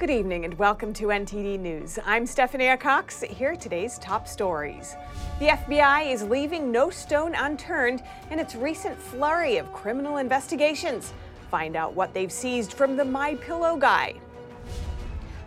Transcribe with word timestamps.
Good 0.00 0.08
evening 0.08 0.46
and 0.46 0.58
welcome 0.58 0.94
to 0.94 1.08
NTD 1.08 1.60
News. 1.60 1.98
I'm 2.06 2.24
Stephania 2.24 2.80
Cox. 2.80 3.20
Here 3.20 3.52
are 3.52 3.54
today's 3.54 3.98
top 3.98 4.26
stories. 4.26 4.96
The 5.40 5.48
FBI 5.48 6.10
is 6.10 6.22
leaving 6.22 6.72
no 6.72 6.88
stone 6.88 7.34
unturned 7.34 8.02
in 8.30 8.38
its 8.38 8.54
recent 8.54 8.96
flurry 8.96 9.58
of 9.58 9.70
criminal 9.74 10.16
investigations. 10.16 11.12
Find 11.50 11.76
out 11.76 11.92
what 11.92 12.14
they've 12.14 12.32
seized 12.32 12.72
from 12.72 12.96
the 12.96 13.04
My 13.04 13.34
Pillow 13.34 13.76
guy. 13.76 14.14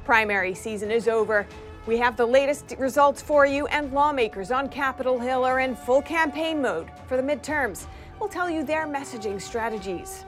Primary 0.05 0.53
season 0.53 0.91
is 0.91 1.07
over. 1.07 1.47
We 1.87 1.97
have 1.97 2.15
the 2.15 2.27
latest 2.27 2.75
results 2.77 3.23
for 3.23 3.47
you, 3.47 3.65
and 3.65 3.91
lawmakers 3.91 4.51
on 4.51 4.69
Capitol 4.69 5.17
Hill 5.17 5.43
are 5.43 5.61
in 5.61 5.75
full 5.75 6.03
campaign 6.03 6.61
mode 6.61 6.91
for 7.07 7.17
the 7.17 7.23
midterms. 7.23 7.87
We'll 8.19 8.29
tell 8.29 8.51
you 8.51 8.63
their 8.63 8.85
messaging 8.85 9.41
strategies. 9.41 10.25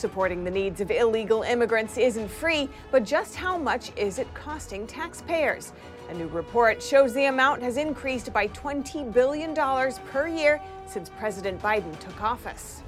Supporting 0.00 0.44
the 0.44 0.50
needs 0.50 0.80
of 0.80 0.90
illegal 0.90 1.42
immigrants 1.42 1.98
isn't 1.98 2.30
free, 2.30 2.70
but 2.90 3.04
just 3.04 3.36
how 3.36 3.58
much 3.58 3.94
is 3.98 4.18
it 4.18 4.32
costing 4.32 4.86
taxpayers? 4.86 5.74
A 6.08 6.14
new 6.14 6.26
report 6.28 6.82
shows 6.82 7.12
the 7.12 7.26
amount 7.26 7.62
has 7.62 7.76
increased 7.76 8.32
by 8.32 8.48
$20 8.48 9.12
billion 9.12 9.54
per 9.54 10.26
year 10.26 10.58
since 10.86 11.10
President 11.10 11.60
Biden 11.60 11.98
took 12.00 12.22
office. 12.22 12.80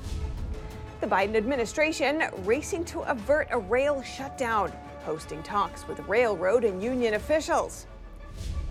The 1.03 1.07
Biden 1.07 1.37
administration 1.37 2.23
racing 2.45 2.87
to 2.87 3.01
avert 3.01 3.49
a 3.51 3.59
rail 3.59 4.01
shutdown, 4.01 4.73
hosting 5.05 5.43
talks 5.43 5.87
with 5.87 6.01
railroad 6.09 6.65
and 6.65 6.83
union 6.83 7.13
officials. 7.13 7.87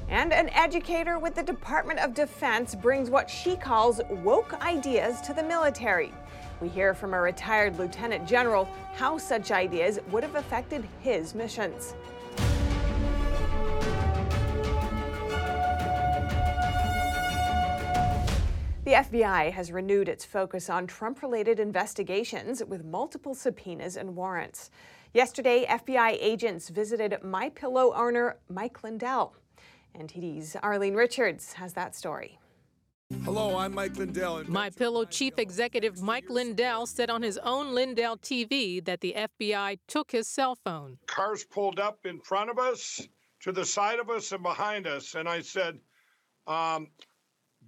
And 0.09 0.33
an 0.33 0.49
educator 0.49 1.19
with 1.19 1.35
the 1.35 1.43
Department 1.43 1.99
of 1.99 2.15
Defense 2.15 2.73
brings 2.73 3.11
what 3.11 3.29
she 3.29 3.55
calls 3.55 4.01
woke 4.09 4.59
ideas 4.65 5.21
to 5.21 5.33
the 5.35 5.43
military. 5.43 6.11
We 6.61 6.69
hear 6.69 6.93
from 6.93 7.15
a 7.15 7.19
retired 7.19 7.79
lieutenant 7.79 8.27
general 8.27 8.69
how 8.93 9.17
such 9.17 9.49
ideas 9.49 9.99
would 10.11 10.21
have 10.21 10.35
affected 10.35 10.87
his 10.99 11.33
missions. 11.33 11.95
The 18.83 18.97
FBI 18.97 19.51
has 19.51 19.71
renewed 19.71 20.09
its 20.09 20.25
focus 20.25 20.69
on 20.69 20.85
Trump 20.85 21.21
related 21.21 21.59
investigations 21.59 22.63
with 22.63 22.83
multiple 22.83 23.33
subpoenas 23.33 23.95
and 23.95 24.15
warrants. 24.15 24.69
Yesterday, 25.13 25.65
FBI 25.65 26.17
agents 26.19 26.69
visited 26.69 27.23
My 27.23 27.49
Pillow 27.49 27.93
owner 27.93 28.37
Mike 28.49 28.83
Lindell. 28.83 29.33
NTD's 29.97 30.55
Arlene 30.61 30.95
Richards 30.95 31.53
has 31.53 31.73
that 31.73 31.95
story. 31.95 32.40
Hello, 33.23 33.55
I'm 33.57 33.73
Mike 33.75 33.97
Lindell. 33.97 34.43
My 34.47 34.69
Pillow 34.69 35.05
chief 35.05 35.37
executive 35.37 36.01
Mike 36.01 36.29
Lindell 36.29 36.87
said 36.87 37.09
on 37.09 37.21
his 37.21 37.37
own 37.43 37.75
Lindell 37.75 38.17
TV 38.17 38.83
that 38.85 39.01
the 39.01 39.13
FBI 39.15 39.77
took 39.87 40.11
his 40.11 40.27
cell 40.27 40.55
phone. 40.55 40.97
Cars 41.05 41.43
pulled 41.43 41.79
up 41.79 42.05
in 42.05 42.19
front 42.19 42.49
of 42.49 42.57
us, 42.57 43.07
to 43.41 43.51
the 43.51 43.65
side 43.65 43.99
of 43.99 44.09
us, 44.09 44.31
and 44.31 44.41
behind 44.41 44.87
us. 44.87 45.15
And 45.15 45.29
I 45.29 45.41
said, 45.41 45.79
um, 46.47 46.87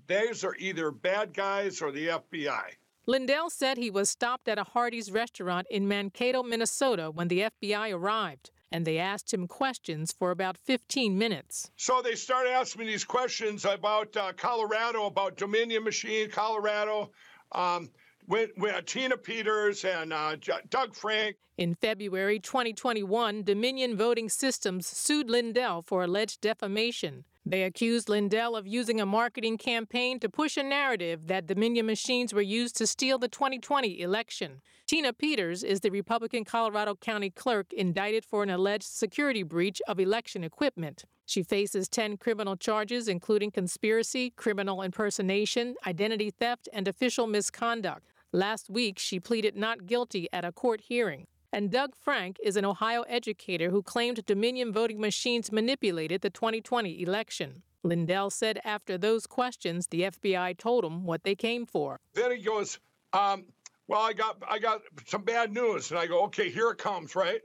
these 0.07 0.43
are 0.43 0.55
either 0.57 0.91
bad 0.91 1.33
guys 1.33 1.81
or 1.81 1.91
the 1.91 2.07
FBI. 2.07 2.63
Lindell 3.05 3.49
said 3.49 3.77
he 3.77 3.91
was 3.91 4.09
stopped 4.09 4.47
at 4.47 4.57
a 4.57 4.63
Hardee's 4.63 5.11
restaurant 5.11 5.67
in 5.69 5.87
Mankato, 5.87 6.41
Minnesota 6.41 7.11
when 7.11 7.27
the 7.27 7.49
FBI 7.61 7.93
arrived 7.93 8.51
and 8.73 8.85
they 8.85 8.97
asked 8.97 9.31
him 9.31 9.47
questions 9.47 10.11
for 10.11 10.31
about 10.31 10.57
15 10.57 11.15
minutes. 11.17 11.69
So 11.77 12.01
they 12.01 12.15
started 12.15 12.49
asking 12.49 12.81
me 12.81 12.91
these 12.91 13.05
questions 13.05 13.63
about 13.63 14.17
uh, 14.17 14.33
Colorado, 14.35 15.05
about 15.05 15.37
Dominion 15.37 15.83
Machine, 15.83 16.29
Colorado. 16.29 17.11
Um, 17.51 17.91
with, 18.27 18.51
with 18.57 18.73
uh, 18.73 18.81
Tina 18.85 19.17
Peters 19.17 19.83
and 19.83 20.13
uh, 20.13 20.37
Doug 20.69 20.95
Frank. 20.95 21.35
In 21.57 21.75
February 21.75 22.39
2021, 22.39 23.43
Dominion 23.43 23.97
Voting 23.97 24.29
Systems 24.29 24.87
sued 24.87 25.29
Lindell 25.29 25.81
for 25.81 26.03
alleged 26.03 26.39
defamation. 26.39 27.25
They 27.45 27.63
accused 27.63 28.07
Lindell 28.07 28.55
of 28.55 28.65
using 28.65 29.01
a 29.01 29.05
marketing 29.05 29.57
campaign 29.57 30.17
to 30.21 30.29
push 30.29 30.55
a 30.55 30.63
narrative 30.63 31.27
that 31.27 31.45
Dominion 31.45 31.85
machines 31.85 32.33
were 32.33 32.41
used 32.41 32.77
to 32.77 32.87
steal 32.87 33.17
the 33.17 33.27
2020 33.27 33.99
election. 33.99 34.61
Tina 34.87 35.11
Peters 35.11 35.61
is 35.61 35.81
the 35.81 35.89
Republican 35.89 36.45
Colorado 36.45 36.95
County 36.95 37.29
clerk 37.29 37.73
indicted 37.73 38.23
for 38.23 38.43
an 38.43 38.49
alleged 38.49 38.87
security 38.87 39.43
breach 39.43 39.81
of 39.89 39.99
election 39.99 40.41
equipment. 40.45 41.03
She 41.25 41.43
faces 41.43 41.89
10 41.89 42.15
criminal 42.17 42.55
charges, 42.55 43.09
including 43.09 43.51
conspiracy, 43.51 44.29
criminal 44.29 44.81
impersonation, 44.81 45.75
identity 45.85 46.31
theft, 46.31 46.69
and 46.71 46.87
official 46.87 47.27
misconduct. 47.27 48.07
Last 48.31 48.69
week, 48.69 48.97
she 48.97 49.19
pleaded 49.19 49.57
not 49.57 49.85
guilty 49.85 50.29
at 50.31 50.45
a 50.45 50.53
court 50.53 50.81
hearing. 50.81 51.27
And 51.53 51.69
Doug 51.69 51.95
Frank 51.95 52.37
is 52.43 52.55
an 52.55 52.65
Ohio 52.65 53.03
educator 53.03 53.69
who 53.69 53.83
claimed 53.83 54.25
Dominion 54.25 54.73
voting 54.73 54.99
machines 54.99 55.51
manipulated 55.51 56.21
the 56.21 56.31
2020 56.31 57.03
election. 57.03 57.61
Lindell 57.83 58.31
said 58.31 58.59
after 58.65 58.97
those 58.97 59.27
questions, 59.27 59.85
the 59.85 60.01
FBI 60.01 60.57
told 60.57 60.83
him 60.83 61.03
what 61.03 61.23
they 61.23 61.35
came 61.35 61.67
for. 61.67 61.99
Then 62.15 62.31
he 62.31 62.41
goes, 62.41 62.79
um, 63.13 63.45
"Well, 63.87 64.01
I 64.01 64.13
got 64.13 64.41
I 64.47 64.57
got 64.57 64.81
some 65.05 65.21
bad 65.21 65.53
news," 65.53 65.91
and 65.91 65.99
I 65.99 66.07
go, 66.07 66.23
"Okay, 66.23 66.49
here 66.49 66.71
it 66.71 66.79
comes." 66.79 67.15
Right? 67.15 67.41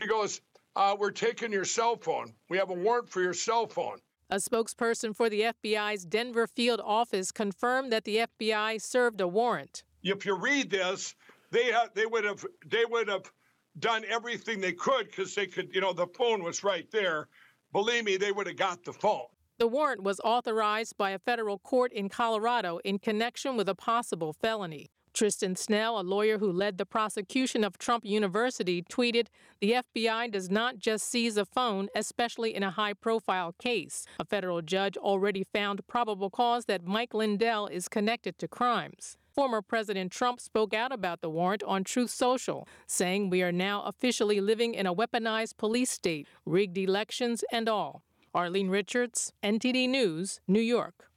He 0.00 0.08
goes, 0.08 0.40
uh, 0.74 0.96
"We're 0.98 1.12
taking 1.12 1.52
your 1.52 1.64
cell 1.64 1.96
phone. 1.96 2.34
We 2.48 2.58
have 2.58 2.70
a 2.70 2.74
warrant 2.74 3.08
for 3.08 3.22
your 3.22 3.34
cell 3.34 3.68
phone." 3.68 4.00
A 4.28 4.38
spokesperson 4.38 5.14
for 5.14 5.30
the 5.30 5.42
FBI's 5.42 6.04
Denver 6.04 6.48
field 6.48 6.80
office 6.84 7.30
confirmed 7.30 7.92
that 7.92 8.02
the 8.02 8.26
FBI 8.26 8.78
served 8.78 9.20
a 9.20 9.28
warrant. 9.28 9.84
If 10.02 10.26
you 10.26 10.34
read 10.34 10.70
this, 10.70 11.14
they 11.50 11.70
ha- 11.72 11.88
they 11.94 12.06
would 12.06 12.24
have 12.24 12.44
they 12.66 12.84
would 12.84 13.08
have 13.08 13.30
done 13.78 14.04
everything 14.08 14.60
they 14.60 14.72
could 14.72 15.06
because 15.06 15.34
they 15.34 15.46
could, 15.46 15.74
you 15.74 15.80
know, 15.80 15.92
the 15.92 16.06
phone 16.08 16.42
was 16.42 16.64
right 16.64 16.90
there. 16.90 17.28
Believe 17.72 18.04
me, 18.04 18.16
they 18.16 18.32
would 18.32 18.46
have 18.46 18.56
got 18.56 18.84
the 18.84 18.92
phone. 18.92 19.26
The 19.58 19.66
warrant 19.66 20.02
was 20.02 20.20
authorized 20.20 20.96
by 20.96 21.10
a 21.10 21.18
federal 21.18 21.58
court 21.58 21.92
in 21.92 22.08
Colorado 22.08 22.78
in 22.84 22.98
connection 22.98 23.56
with 23.56 23.68
a 23.68 23.74
possible 23.74 24.32
felony. 24.32 24.90
Tristan 25.14 25.56
Snell, 25.56 25.98
a 25.98 26.02
lawyer 26.02 26.36
who 26.36 26.52
led 26.52 26.76
the 26.76 26.84
prosecution 26.84 27.64
of 27.64 27.78
Trump 27.78 28.04
University, 28.04 28.82
tweeted 28.82 29.28
The 29.62 29.82
FBI 29.96 30.30
does 30.30 30.50
not 30.50 30.78
just 30.78 31.10
seize 31.10 31.38
a 31.38 31.46
phone, 31.46 31.88
especially 31.94 32.54
in 32.54 32.62
a 32.62 32.70
high 32.70 32.92
profile 32.92 33.54
case. 33.58 34.04
A 34.20 34.26
federal 34.26 34.60
judge 34.60 34.98
already 34.98 35.42
found 35.42 35.86
probable 35.86 36.28
cause 36.28 36.66
that 36.66 36.84
Mike 36.84 37.14
Lindell 37.14 37.66
is 37.66 37.88
connected 37.88 38.38
to 38.38 38.46
crimes. 38.46 39.16
Former 39.36 39.60
President 39.60 40.10
Trump 40.12 40.40
spoke 40.40 40.72
out 40.72 40.92
about 40.92 41.20
the 41.20 41.28
warrant 41.28 41.62
on 41.64 41.84
Truth 41.84 42.08
Social, 42.08 42.66
saying 42.86 43.28
we 43.28 43.42
are 43.42 43.52
now 43.52 43.82
officially 43.82 44.40
living 44.40 44.72
in 44.72 44.86
a 44.86 44.94
weaponized 44.94 45.58
police 45.58 45.90
state, 45.90 46.26
rigged 46.46 46.78
elections 46.78 47.44
and 47.52 47.68
all. 47.68 48.02
Arlene 48.34 48.70
Richards, 48.70 49.34
NTD 49.42 49.90
News, 49.90 50.40
New 50.48 50.60
York. 50.60 51.10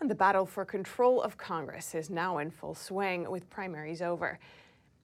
And 0.00 0.08
the 0.08 0.14
battle 0.14 0.46
for 0.46 0.64
control 0.64 1.20
of 1.20 1.36
Congress 1.36 1.96
is 1.96 2.08
now 2.08 2.38
in 2.38 2.52
full 2.52 2.76
swing 2.76 3.28
with 3.28 3.50
primaries 3.50 4.00
over. 4.00 4.38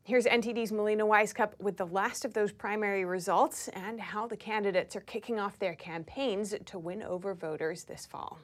Here's 0.05 0.27
NTD's 0.27 0.71
Melina 0.71 1.05
Wisecup 1.05 1.51
with 1.59 1.77
the 1.77 1.87
last 1.87 2.25
of 2.25 2.33
those 2.33 2.53
primary 2.53 3.07
results 3.07 3.67
and 3.75 4.01
how 4.01 4.29
the 4.29 4.37
candidates 4.37 4.95
are 4.95 5.01
kicking 5.01 5.41
off 5.41 5.59
their 5.59 5.75
campaigns 5.75 6.55
to 6.67 6.79
win 6.79 7.03
over 7.03 7.35
voters 7.35 7.83
this 7.83 8.07
fall. 8.07 8.39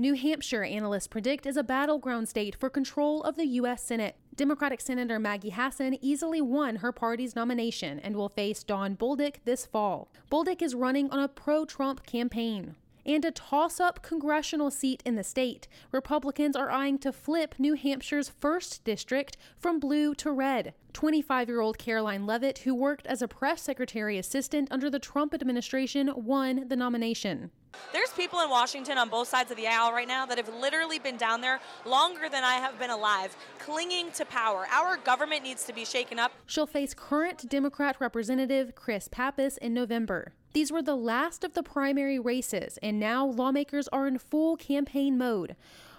New 0.00 0.14
Hampshire, 0.14 0.62
analysts 0.62 1.08
predict, 1.08 1.44
is 1.44 1.56
a 1.56 1.64
battleground 1.64 2.28
state 2.28 2.54
for 2.54 2.70
control 2.70 3.20
of 3.24 3.34
the 3.34 3.46
U.S. 3.46 3.82
Senate. 3.82 4.14
Democratic 4.32 4.80
Senator 4.80 5.18
Maggie 5.18 5.50
Hassan 5.50 5.98
easily 6.00 6.40
won 6.40 6.76
her 6.76 6.92
party's 6.92 7.34
nomination 7.34 7.98
and 7.98 8.14
will 8.14 8.28
face 8.28 8.62
Don 8.62 8.94
Bolduc 8.94 9.38
this 9.44 9.66
fall. 9.66 10.08
Bolduc 10.30 10.62
is 10.62 10.76
running 10.76 11.10
on 11.10 11.18
a 11.18 11.26
pro 11.26 11.64
Trump 11.64 12.06
campaign 12.06 12.76
and 13.08 13.24
a 13.24 13.30
toss 13.30 13.80
up 13.80 14.02
congressional 14.02 14.70
seat 14.70 15.02
in 15.06 15.16
the 15.16 15.24
state. 15.24 15.66
Republicans 15.90 16.54
are 16.54 16.70
eyeing 16.70 16.98
to 16.98 17.10
flip 17.10 17.54
New 17.58 17.74
Hampshire's 17.74 18.30
1st 18.30 18.84
district 18.84 19.38
from 19.56 19.80
blue 19.80 20.14
to 20.16 20.30
red. 20.30 20.74
25 20.92 21.48
year 21.48 21.60
old 21.60 21.78
Karoline 21.78 22.26
Leavitt, 22.26 22.58
who 22.58 22.74
worked 22.74 23.06
as 23.06 23.22
a 23.22 23.28
press 23.28 23.62
secretary 23.62 24.18
assistant 24.18 24.68
under 24.70 24.90
the 24.90 24.98
Trump 24.98 25.32
administration, 25.32 26.12
won 26.14 26.68
the 26.68 26.76
nomination. 26.76 27.50
There's 27.92 28.10
people 28.10 28.40
in 28.40 28.50
Washington 28.50 28.98
on 28.98 29.08
both 29.08 29.28
sides 29.28 29.50
of 29.50 29.56
the 29.56 29.66
aisle 29.66 29.92
right 29.92 30.08
now 30.08 30.26
that 30.26 30.38
have 30.38 30.52
literally 30.54 30.98
been 30.98 31.16
down 31.16 31.40
there 31.40 31.60
longer 31.86 32.28
than 32.28 32.44
I 32.44 32.54
have 32.54 32.78
been 32.78 32.90
alive, 32.90 33.36
clinging 33.58 34.10
to 34.12 34.24
power. 34.24 34.66
Our 34.72 34.96
government 34.96 35.42
needs 35.42 35.64
to 35.64 35.72
be 35.72 35.84
shaken 35.84 36.18
up. 36.18 36.32
She'll 36.46 36.66
face 36.66 36.94
current 36.94 37.48
Democrat 37.48 37.96
Representative 38.00 38.74
Chris 38.74 39.08
Pappas 39.08 39.56
in 39.58 39.74
November. 39.74 40.32
These 40.58 40.72
were 40.72 40.82
the 40.82 40.96
last 40.96 41.44
of 41.44 41.54
the 41.54 41.62
primary 41.62 42.18
races, 42.18 42.80
and 42.82 42.98
now 42.98 43.24
lawmakers 43.24 43.86
are 43.92 44.08
in 44.08 44.18
full 44.18 44.56
campaign 44.56 45.16
mode. 45.16 45.54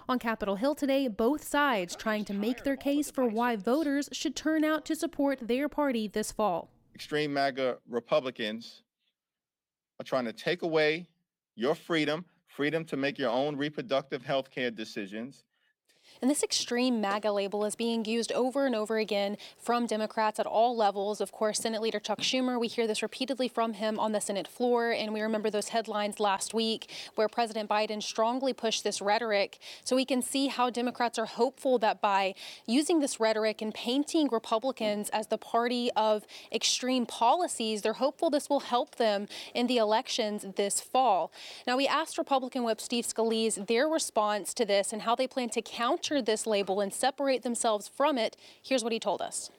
On 0.06 0.18
Capitol 0.18 0.56
Hill 0.56 0.74
today, 0.74 1.08
both 1.08 1.42
sides 1.42 1.96
trying 1.96 2.26
to 2.26 2.34
make 2.34 2.62
their 2.62 2.76
case 2.76 3.10
for 3.10 3.26
why 3.26 3.56
voters 3.56 4.10
should 4.12 4.36
turn 4.36 4.62
out 4.62 4.84
to 4.84 4.94
support 4.94 5.38
their 5.40 5.66
party 5.66 6.08
this 6.08 6.30
fall. 6.30 6.68
Extreme 6.94 7.32
MAGA 7.32 7.78
Republicans 7.88 8.82
are 9.98 10.04
trying 10.04 10.26
to 10.26 10.32
take 10.34 10.60
away 10.60 11.08
your 11.56 11.74
freedom, 11.74 12.26
freedom 12.46 12.84
to 12.84 12.98
make 12.98 13.18
your 13.18 13.30
own 13.30 13.56
reproductive 13.56 14.22
health 14.22 14.50
care 14.50 14.70
decisions, 14.70 15.46
And 16.22 16.30
this 16.30 16.42
extreme 16.42 17.00
MAGA 17.00 17.32
label 17.32 17.64
is 17.64 17.76
being 17.76 18.04
used 18.04 18.30
over 18.32 18.66
and 18.66 18.74
over 18.74 18.98
again 18.98 19.38
from 19.56 19.86
Democrats 19.86 20.38
at 20.38 20.44
all 20.46 20.76
levels. 20.76 21.22
Of 21.22 21.32
course, 21.32 21.60
Senate 21.60 21.80
Leader 21.80 21.98
Chuck 21.98 22.20
Schumer, 22.20 22.60
we 22.60 22.68
hear 22.68 22.86
this 22.86 23.02
repeatedly 23.02 23.48
from 23.48 23.72
him 23.72 23.98
on 23.98 24.12
the 24.12 24.20
Senate 24.20 24.46
floor. 24.46 24.90
And 24.90 25.14
we 25.14 25.22
remember 25.22 25.48
those 25.48 25.70
headlines 25.70 26.20
last 26.20 26.52
week 26.52 26.90
where 27.14 27.26
President 27.26 27.70
Biden 27.70 28.02
strongly 28.02 28.52
pushed 28.52 28.84
this 28.84 29.00
rhetoric. 29.00 29.58
So 29.82 29.96
we 29.96 30.04
can 30.04 30.20
see 30.20 30.48
how 30.48 30.68
Democrats 30.68 31.18
are 31.18 31.24
hopeful 31.24 31.78
that 31.78 32.02
by 32.02 32.34
using 32.66 33.00
this 33.00 33.18
rhetoric 33.18 33.62
and 33.62 33.72
painting 33.72 34.28
Republicans 34.30 35.08
as 35.14 35.28
the 35.28 35.38
party 35.38 35.90
of 35.96 36.26
extreme 36.52 37.06
policies, 37.06 37.80
they're 37.80 37.94
hopeful 37.94 38.28
this 38.28 38.50
will 38.50 38.60
help 38.60 38.96
them 38.96 39.26
in 39.54 39.68
the 39.68 39.78
elections 39.78 40.44
this 40.56 40.82
fall. 40.82 41.32
Now, 41.66 41.78
we 41.78 41.88
asked 41.88 42.18
Republican 42.18 42.62
Whip 42.62 42.78
Steve 42.78 43.06
Scalise 43.06 43.66
their 43.68 43.88
response 43.88 44.52
to 44.52 44.66
this 44.66 44.92
and 44.92 45.02
how 45.02 45.14
they 45.14 45.26
plan 45.26 45.48
to 45.50 45.62
counter 45.62 46.09
this 46.18 46.46
label 46.46 46.80
and 46.80 46.92
separate 46.92 47.42
themselves 47.42 47.88
from 47.88 48.18
it. 48.18 48.36
Here's 48.62 48.82
what 48.82 48.92
he 48.92 48.98
told 48.98 49.22
us. 49.22 49.50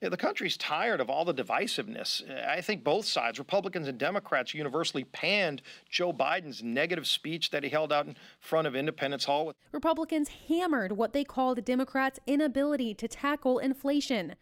Yeah, 0.00 0.08
the 0.08 0.16
country's 0.16 0.56
tired 0.56 0.98
of 0.98 1.10
all 1.10 1.26
the 1.26 1.34
divisiveness. 1.34 2.22
I 2.48 2.62
think 2.62 2.82
both 2.82 3.04
sides, 3.04 3.38
Republicans 3.38 3.86
and 3.86 3.98
Democrats, 3.98 4.54
universally 4.54 5.04
panned 5.04 5.60
Joe 5.90 6.10
Biden's 6.10 6.62
negative 6.62 7.06
speech 7.06 7.50
that 7.50 7.62
he 7.62 7.68
held 7.68 7.92
out 7.92 8.06
in 8.06 8.16
front 8.38 8.66
of 8.66 8.74
Independence 8.74 9.26
Hall. 9.26 9.52
Republicans 9.72 10.30
hammered 10.48 10.92
what 10.92 11.12
they 11.12 11.22
called 11.22 11.62
Democrats' 11.66 12.18
inability 12.26 12.94
to 12.94 13.06
tackle 13.06 13.58
inflation. 13.58 14.36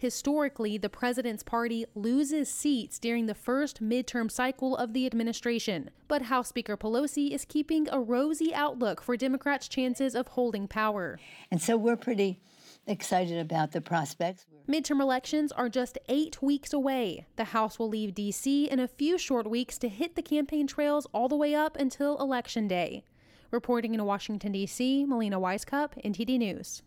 Historically, 0.00 0.78
the 0.78 0.88
president's 0.88 1.42
party 1.42 1.84
loses 1.94 2.50
seats 2.50 2.98
during 2.98 3.26
the 3.26 3.34
first 3.34 3.82
midterm 3.82 4.30
cycle 4.30 4.74
of 4.74 4.94
the 4.94 5.04
administration. 5.04 5.90
But 6.08 6.22
House 6.22 6.48
Speaker 6.48 6.74
Pelosi 6.74 7.32
is 7.32 7.44
keeping 7.44 7.86
a 7.92 8.00
rosy 8.00 8.54
outlook 8.54 9.02
for 9.02 9.14
Democrats' 9.18 9.68
chances 9.68 10.14
of 10.14 10.28
holding 10.28 10.66
power. 10.66 11.20
And 11.50 11.60
so 11.60 11.76
we're 11.76 11.98
pretty 11.98 12.40
excited 12.86 13.38
about 13.38 13.72
the 13.72 13.82
prospects. 13.82 14.46
Midterm 14.66 15.02
elections 15.02 15.52
are 15.52 15.68
just 15.68 15.98
eight 16.08 16.40
weeks 16.40 16.72
away. 16.72 17.26
The 17.36 17.44
House 17.44 17.78
will 17.78 17.90
leave 17.90 18.14
D.C. 18.14 18.70
in 18.70 18.80
a 18.80 18.88
few 18.88 19.18
short 19.18 19.50
weeks 19.50 19.76
to 19.76 19.88
hit 19.90 20.16
the 20.16 20.22
campaign 20.22 20.66
trails 20.66 21.06
all 21.12 21.28
the 21.28 21.36
way 21.36 21.54
up 21.54 21.76
until 21.76 22.16
Election 22.16 22.66
Day. 22.66 23.04
Reporting 23.50 23.92
in 23.92 24.02
Washington, 24.06 24.52
D.C., 24.52 25.04
Melina 25.04 25.38
Wisecup, 25.38 26.02
NTD 26.02 26.38
News. 26.38 26.80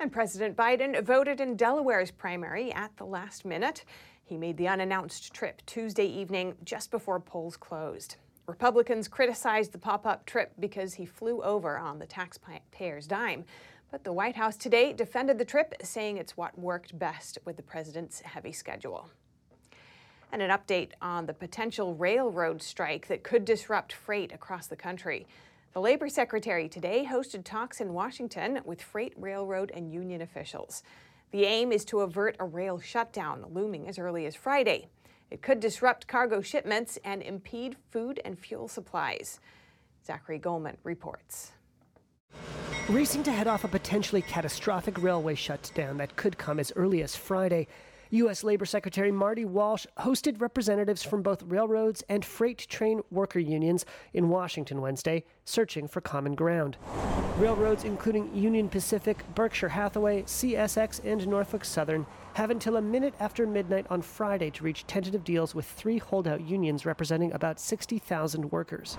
And 0.00 0.10
President 0.10 0.56
Biden 0.56 1.02
voted 1.04 1.42
in 1.42 1.56
Delaware's 1.56 2.10
primary 2.10 2.72
at 2.72 2.96
the 2.96 3.04
last 3.04 3.44
minute. 3.44 3.84
He 4.24 4.38
made 4.38 4.56
the 4.56 4.66
unannounced 4.66 5.34
trip 5.34 5.60
Tuesday 5.66 6.06
evening 6.06 6.54
just 6.64 6.90
before 6.90 7.20
polls 7.20 7.58
closed. 7.58 8.16
Republicans 8.46 9.08
criticized 9.08 9.72
the 9.72 9.78
pop 9.78 10.06
up 10.06 10.24
trip 10.24 10.52
because 10.58 10.94
he 10.94 11.04
flew 11.04 11.42
over 11.42 11.76
on 11.76 11.98
the 11.98 12.06
taxpayer's 12.06 13.06
dime. 13.06 13.44
But 13.90 14.02
the 14.02 14.12
White 14.14 14.36
House 14.36 14.56
today 14.56 14.94
defended 14.94 15.36
the 15.36 15.44
trip, 15.44 15.74
saying 15.82 16.16
it's 16.16 16.34
what 16.34 16.58
worked 16.58 16.98
best 16.98 17.36
with 17.44 17.56
the 17.56 17.62
president's 17.62 18.22
heavy 18.22 18.52
schedule. 18.52 19.10
And 20.32 20.40
an 20.40 20.50
update 20.50 20.92
on 21.02 21.26
the 21.26 21.34
potential 21.34 21.94
railroad 21.94 22.62
strike 22.62 23.06
that 23.08 23.22
could 23.22 23.44
disrupt 23.44 23.92
freight 23.92 24.32
across 24.32 24.66
the 24.66 24.76
country. 24.76 25.26
The 25.72 25.80
Labor 25.80 26.08
Secretary 26.08 26.68
today 26.68 27.06
hosted 27.08 27.44
talks 27.44 27.80
in 27.80 27.92
Washington 27.92 28.58
with 28.64 28.82
freight, 28.82 29.12
railroad, 29.16 29.70
and 29.72 29.92
union 29.92 30.20
officials. 30.20 30.82
The 31.30 31.44
aim 31.44 31.70
is 31.70 31.84
to 31.86 32.00
avert 32.00 32.34
a 32.40 32.44
rail 32.44 32.80
shutdown 32.80 33.44
looming 33.52 33.86
as 33.86 33.96
early 33.96 34.26
as 34.26 34.34
Friday. 34.34 34.88
It 35.30 35.42
could 35.42 35.60
disrupt 35.60 36.08
cargo 36.08 36.40
shipments 36.40 36.98
and 37.04 37.22
impede 37.22 37.76
food 37.92 38.20
and 38.24 38.36
fuel 38.36 38.66
supplies. 38.66 39.38
Zachary 40.04 40.38
Goldman 40.38 40.76
reports. 40.82 41.52
Racing 42.88 43.22
to 43.22 43.30
head 43.30 43.46
off 43.46 43.62
a 43.62 43.68
potentially 43.68 44.22
catastrophic 44.22 45.00
railway 45.00 45.36
shutdown 45.36 45.98
that 45.98 46.16
could 46.16 46.36
come 46.36 46.58
as 46.58 46.72
early 46.74 47.00
as 47.00 47.14
Friday, 47.14 47.68
U.S. 48.10 48.42
Labor 48.42 48.64
Secretary 48.64 49.12
Marty 49.12 49.44
Walsh 49.44 49.86
hosted 49.98 50.40
representatives 50.40 51.04
from 51.04 51.22
both 51.22 51.44
railroads 51.44 52.02
and 52.08 52.24
freight 52.24 52.66
train 52.68 53.02
worker 53.12 53.38
unions 53.38 53.86
in 54.12 54.28
Washington 54.28 54.80
Wednesday, 54.80 55.24
searching 55.44 55.86
for 55.86 56.00
common 56.00 56.34
ground. 56.34 56.76
Railroads, 57.38 57.84
including 57.84 58.34
Union 58.34 58.68
Pacific, 58.68 59.18
Berkshire 59.36 59.68
Hathaway, 59.68 60.22
CSX, 60.22 61.04
and 61.04 61.26
Norfolk 61.28 61.64
Southern, 61.64 62.04
have 62.34 62.50
until 62.50 62.78
a 62.78 62.82
minute 62.82 63.14
after 63.20 63.46
midnight 63.46 63.86
on 63.90 64.02
Friday 64.02 64.50
to 64.50 64.64
reach 64.64 64.86
tentative 64.88 65.22
deals 65.22 65.54
with 65.54 65.66
three 65.66 65.98
holdout 65.98 66.40
unions 66.40 66.84
representing 66.84 67.32
about 67.32 67.60
60,000 67.60 68.50
workers. 68.50 68.98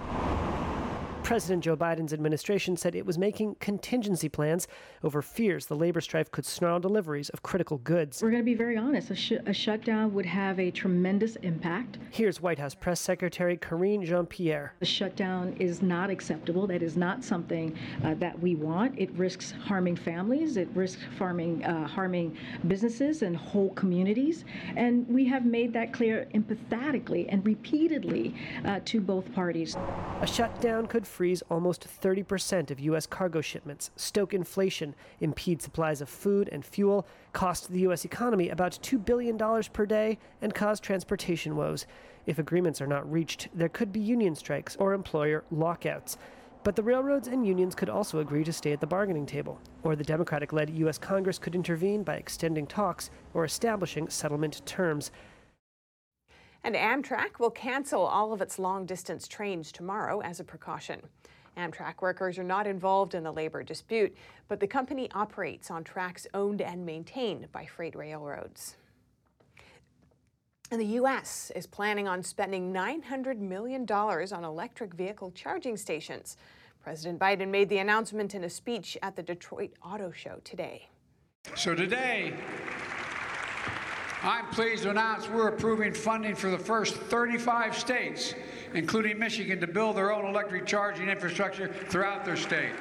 President 1.24 1.64
Joe 1.64 1.78
Biden's 1.78 2.14
administration 2.14 2.76
said 2.76 2.94
it 2.94 3.06
was 3.06 3.18
making 3.18 3.56
contingency 3.56 4.28
plans 4.28 4.68
over 5.04 5.22
fears 5.22 5.68
the 5.68 5.76
labor 5.76 6.02
strife 6.02 6.30
could 6.32 6.46
snarl 6.46 6.80
deliveries 6.80 7.30
of 7.30 7.42
critical 7.42 7.78
goods. 7.78 8.22
We're 8.22 8.32
going 8.32 8.42
to 8.42 8.46
be 8.46 8.56
very 8.56 8.76
honest. 8.76 9.12
A, 9.12 9.16
sh- 9.16 9.34
a 9.46 9.54
shutdown 9.54 10.14
would 10.14 10.26
have 10.26 10.60
a 10.60 10.72
tremendous 10.72 11.38
impact. 11.38 12.00
Here's 12.10 12.42
White 12.42 12.60
House 12.60 12.76
Press 12.76 13.00
Secretary 13.00 13.56
Karine 13.56 14.04
Jean 14.04 14.26
Pierre. 14.26 14.74
The 14.80 14.86
shutdown 14.86 15.56
is 15.60 15.82
not 15.82 16.10
acceptable. 16.10 16.68
That 16.68 16.82
is 16.82 16.98
not 16.98 17.24
something 17.24 17.78
uh, 18.04 18.16
that 18.16 18.38
we 18.40 18.56
want. 18.56 19.00
It 19.00 19.12
risks 19.14 19.54
harming 19.64 19.96
families, 19.96 20.58
it 20.58 20.68
risks 20.74 21.02
harming, 21.18 21.64
uh, 21.64 21.88
harming 21.88 22.38
businesses 22.68 23.22
and 23.22 23.38
whole 23.38 23.70
communities. 23.70 24.44
And 24.76 25.08
we 25.08 25.26
have 25.28 25.46
made 25.46 25.72
that 25.74 25.94
clear 25.94 26.28
empathetically 26.34 27.28
and 27.30 27.46
repeatedly 27.46 28.36
uh, 28.66 28.82
to 28.86 29.00
both 29.00 29.32
parties. 29.34 29.78
A 30.22 30.28
shutdown 30.28 30.88
could 30.88 31.08
freeze 31.12 31.44
almost 31.50 31.86
30% 32.02 32.72
of 32.72 32.80
U.S. 32.80 33.06
cargo 33.06 33.42
shipments, 33.42 33.92
stoke 33.96 34.34
inflation, 34.34 34.96
impede 35.20 35.62
supplies 35.62 36.02
of 36.02 36.10
food 36.10 36.50
and 36.52 36.66
fuel, 36.66 37.06
cost 37.34 37.72
the 37.72 37.82
U.S. 37.82 38.06
economy 38.06 38.50
about 38.50 38.80
$2 38.82 39.04
billion 39.06 39.38
per 39.74 39.86
day, 39.86 40.18
and 40.42 40.56
cause 40.56 40.80
transportation 40.80 41.56
woes. 41.56 41.86
If 42.26 42.40
agreements 42.40 42.82
are 42.82 42.88
not 42.88 43.12
reached, 43.12 43.50
there 43.54 43.70
could 43.70 43.92
be 43.92 44.00
union 44.00 44.36
strikes 44.36 44.76
or 44.78 44.94
employer 44.94 45.44
lockouts. 45.52 46.18
But 46.64 46.76
the 46.76 46.84
railroads 46.84 47.28
and 47.28 47.46
unions 47.46 47.74
could 47.74 47.90
also 47.90 48.20
agree 48.20 48.44
to 48.44 48.54
stay 48.54 48.72
at 48.72 48.80
the 48.80 48.88
bargaining 48.88 49.26
table, 49.26 49.60
or 49.84 49.96
the 49.96 50.04
Democratic 50.04 50.54
led 50.54 50.70
U.S. 50.70 50.98
Congress 50.98 51.40
could 51.40 51.56
intervene 51.56 52.04
by 52.04 52.16
extending 52.16 52.68
talks 52.68 53.10
or 53.34 53.46
establishing 53.46 54.08
settlement 54.10 54.64
terms. 54.66 55.12
And 56.64 56.76
Amtrak 56.76 57.40
will 57.40 57.50
cancel 57.50 58.02
all 58.02 58.34
of 58.34 58.42
its 58.42 58.60
long 58.60 58.86
distance 58.86 59.28
trains 59.28 59.72
tomorrow 59.72 60.22
as 60.22 60.40
a 60.40 60.44
precaution. 60.44 61.02
Amtrak 61.58 62.02
workers 62.02 62.38
are 62.38 62.44
not 62.44 62.68
involved 62.68 63.14
in 63.14 63.24
the 63.24 63.32
labor 63.32 63.64
dispute, 63.64 64.16
but 64.48 64.60
the 64.60 64.68
company 64.68 65.10
operates 65.14 65.72
on 65.72 65.84
tracks 65.84 66.28
owned 66.34 66.62
and 66.62 66.86
maintained 66.86 67.52
by 67.52 67.66
freight 67.66 67.96
railroads. 67.96 68.78
And 70.72 70.80
the 70.80 70.86
U.S. 70.86 71.52
is 71.54 71.68
planning 71.68 72.08
on 72.08 72.24
spending 72.24 72.72
$900 72.72 73.40
million 73.40 73.86
on 73.92 74.44
electric 74.46 74.94
vehicle 74.94 75.32
charging 75.32 75.76
stations. 75.76 76.38
President 76.82 77.20
Biden 77.20 77.50
made 77.50 77.68
the 77.68 77.80
announcement 77.80 78.34
in 78.34 78.46
a 78.46 78.50
speech 78.50 78.98
at 79.04 79.18
the 79.18 79.22
Detroit 79.22 79.74
Auto 79.84 80.12
Show 80.12 80.40
today. 80.46 80.88
So 81.56 81.76
today, 81.76 82.34
I'm 84.24 84.46
pleased 84.50 84.84
to 84.84 84.92
announce 84.92 85.28
we're 85.28 85.48
approving 85.48 85.96
funding 85.96 86.36
for 86.36 86.52
the 86.52 86.58
first 86.58 86.94
35 86.94 87.76
states, 87.76 88.36
including 88.76 89.18
Michigan, 89.18 89.60
to 89.62 89.66
build 89.66 89.98
their 89.98 90.12
own 90.12 90.26
electric 90.26 90.68
charging 90.68 91.10
infrastructure 91.10 91.68
throughout 91.68 92.24
their 92.24 92.36
state. 92.36 92.74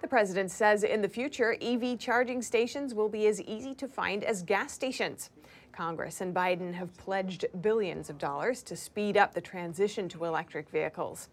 The 0.00 0.06
president 0.06 0.52
says 0.52 0.84
in 0.84 1.02
the 1.02 1.08
future, 1.08 1.56
EV 1.60 1.98
charging 1.98 2.40
stations 2.40 2.94
will 2.94 3.08
be 3.08 3.26
as 3.26 3.42
easy 3.42 3.74
to 3.74 3.88
find 3.88 4.22
as 4.22 4.44
gas 4.44 4.72
stations. 4.72 5.30
Congress 5.72 6.20
and 6.20 6.32
Biden 6.32 6.72
have 6.72 6.96
pledged 6.96 7.44
billions 7.60 8.08
of 8.08 8.16
dollars 8.16 8.62
to 8.62 8.76
speed 8.76 9.16
up 9.16 9.34
the 9.34 9.40
transition 9.40 10.08
to 10.10 10.24
electric 10.24 10.70
vehicles. 10.70 11.30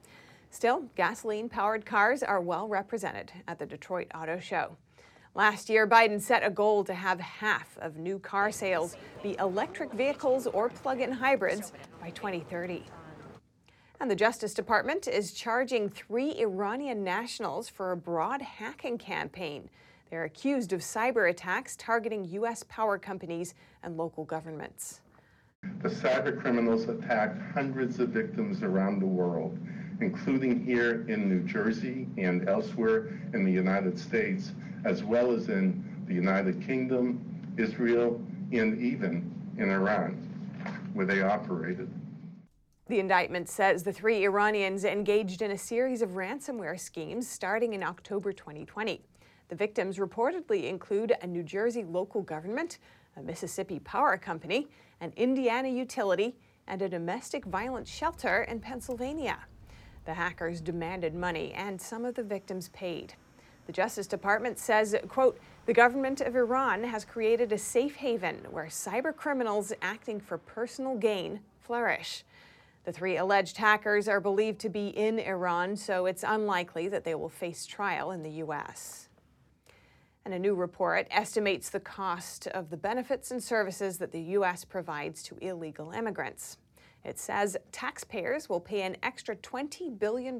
Still, 0.50 0.86
gasoline 0.96 1.48
powered 1.48 1.86
cars 1.86 2.24
are 2.24 2.42
well 2.42 2.68
represented 2.68 3.32
at 3.48 3.60
the 3.60 3.68
Detroit 3.68 4.08
Auto 4.16 4.40
Show. 4.40 4.78
Last 5.36 5.68
year, 5.68 5.88
Biden 5.88 6.22
set 6.22 6.46
a 6.46 6.52
goal 6.52 6.84
to 6.84 6.94
have 6.94 7.20
half 7.20 7.76
of 7.80 7.98
new 7.98 8.20
car 8.20 8.52
sales 8.52 8.96
be 9.24 9.36
electric 9.40 9.92
vehicles 9.92 10.46
or 10.46 10.70
plug 10.70 11.02
in 11.02 11.12
hybrids 11.12 11.74
by 12.00 12.12
2030. 12.12 12.84
And 14.00 14.12
the 14.12 14.16
Justice 14.16 14.54
Department 14.54 15.08
is 15.08 15.34
charging 15.34 15.90
three 15.90 16.40
Iranian 16.40 17.04
nationals 17.04 17.68
for 17.68 17.92
a 17.92 17.98
broad 17.98 18.44
hacking 18.44 19.00
campaign. 19.00 19.72
They're 20.12 20.26
accused 20.26 20.72
of 20.72 20.82
cyber 20.82 21.28
attacks 21.28 21.76
targeting 21.78 22.26
U.S. 22.26 22.64
power 22.70 23.00
companies 23.00 23.56
and 23.82 23.98
local 23.98 24.26
governments. 24.26 25.02
The 25.82 25.90
cyber 25.90 26.40
criminals 26.40 26.88
attacked 26.90 27.42
hundreds 27.56 28.00
of 28.00 28.10
victims 28.10 28.62
around 28.62 29.00
the 29.00 29.08
world, 29.08 29.58
including 30.04 30.64
here 30.64 31.06
in 31.08 31.30
New 31.30 31.42
Jersey 31.48 32.08
and 32.18 32.48
elsewhere 32.50 33.08
in 33.34 33.46
the 33.46 33.52
United 33.52 33.98
States 33.98 34.52
as 34.86 35.04
well 35.04 35.32
as 35.32 35.48
in 35.48 35.84
the 36.08 36.14
United 36.14 36.62
Kingdom, 36.66 37.24
Israel, 37.58 38.22
and 38.52 38.82
even 38.82 39.34
in 39.58 39.70
Iran, 39.70 40.12
where 40.94 41.06
they 41.06 41.22
operated. 41.22 41.90
The 42.88 43.00
indictment 43.00 43.48
says 43.48 43.84
the 43.84 43.94
three 43.94 44.26
Iranians 44.26 44.84
engaged 44.84 45.42
in 45.42 45.52
a 45.52 45.58
series 45.58 46.02
of 46.02 46.12
ransomware 46.12 46.78
schemes 46.78 47.28
starting 47.28 47.74
in 47.74 47.82
October 47.82 48.34
2020. 48.34 49.02
The 49.48 49.56
victims 49.56 49.98
reportedly 49.98 50.68
include 50.68 51.14
a 51.22 51.28
New 51.28 51.44
Jersey 51.44 51.86
local 51.86 52.22
government, 52.22 52.80
a 53.16 53.22
Mississippi 53.22 53.80
power 53.80 54.18
company, 54.18 54.68
an 55.00 55.14
Indiana 55.16 55.70
utility, 55.70 56.36
and 56.68 56.82
a 56.82 56.90
domestic 56.90 57.46
violence 57.46 57.90
shelter 57.90 58.44
in 58.44 58.60
Pennsylvania. 58.60 59.40
The 60.06 60.14
hackers 60.14 60.62
demanded 60.62 61.16
money, 61.16 61.54
and 61.54 61.82
some 61.82 62.06
of 62.06 62.16
the 62.16 62.24
victims 62.24 62.70
paid. 62.70 63.14
The 63.66 63.72
Justice 63.74 64.08
Department 64.08 64.60
says, 64.60 64.96
quote, 65.08 65.40
the 65.66 65.74
government 65.74 66.20
of 66.20 66.36
Iran 66.36 66.84
has 66.84 67.06
created 67.06 67.54
a 67.54 67.58
safe 67.58 67.96
haven 67.96 68.46
where 68.52 68.66
cyber 68.66 69.16
criminals 69.16 69.72
acting 69.82 70.20
for 70.20 70.38
personal 70.38 70.98
gain 70.98 71.40
flourish. 71.62 72.26
The 72.84 72.92
three 72.92 73.16
alleged 73.16 73.56
hackers 73.56 74.10
are 74.10 74.20
believed 74.20 74.60
to 74.60 74.70
be 74.70 74.90
in 74.90 75.20
Iran, 75.20 75.78
so 75.78 76.06
it's 76.06 76.26
unlikely 76.28 76.90
that 76.90 77.06
they 77.06 77.16
will 77.16 77.30
face 77.30 77.66
trial 77.66 78.12
in 78.12 78.24
the 78.24 78.30
U.S. 78.32 79.08
And 80.26 80.34
a 80.34 80.40
new 80.40 80.54
report 80.54 81.08
estimates 81.10 81.70
the 81.70 81.80
cost 81.80 82.48
of 82.48 82.70
the 82.70 82.78
benefits 82.78 83.32
and 83.32 83.42
services 83.42 84.00
that 84.00 84.12
the 84.12 84.22
U.S. 84.22 84.66
provides 84.66 85.24
to 85.24 85.38
illegal 85.38 85.92
immigrants. 85.92 86.58
It 87.04 87.20
says 87.20 87.58
taxpayers 87.72 88.48
will 88.48 88.62
pay 88.62 88.84
an 88.84 88.96
extra 89.04 89.36
$20 89.36 90.00
billion 90.00 90.40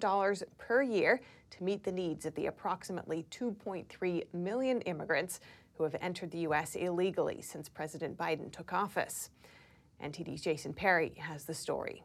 per 0.58 0.82
year 0.82 1.22
to 1.52 1.64
meet 1.64 1.84
the 1.84 1.92
needs 1.92 2.26
of 2.26 2.34
the 2.36 2.46
approximately 2.46 3.26
2.3 3.32 4.24
million 4.34 4.82
immigrants 4.82 5.40
who 5.76 5.84
have 5.84 5.96
entered 6.02 6.32
the 6.32 6.40
U.S. 6.40 6.76
illegally 6.76 7.42
since 7.42 7.68
President 7.68 8.18
Biden 8.18 8.52
took 8.52 8.72
office. 8.72 9.30
NTD's 10.02 10.42
Jason 10.42 10.74
Perry 10.74 11.14
has 11.18 11.46
the 11.46 11.54
story. 11.54 12.04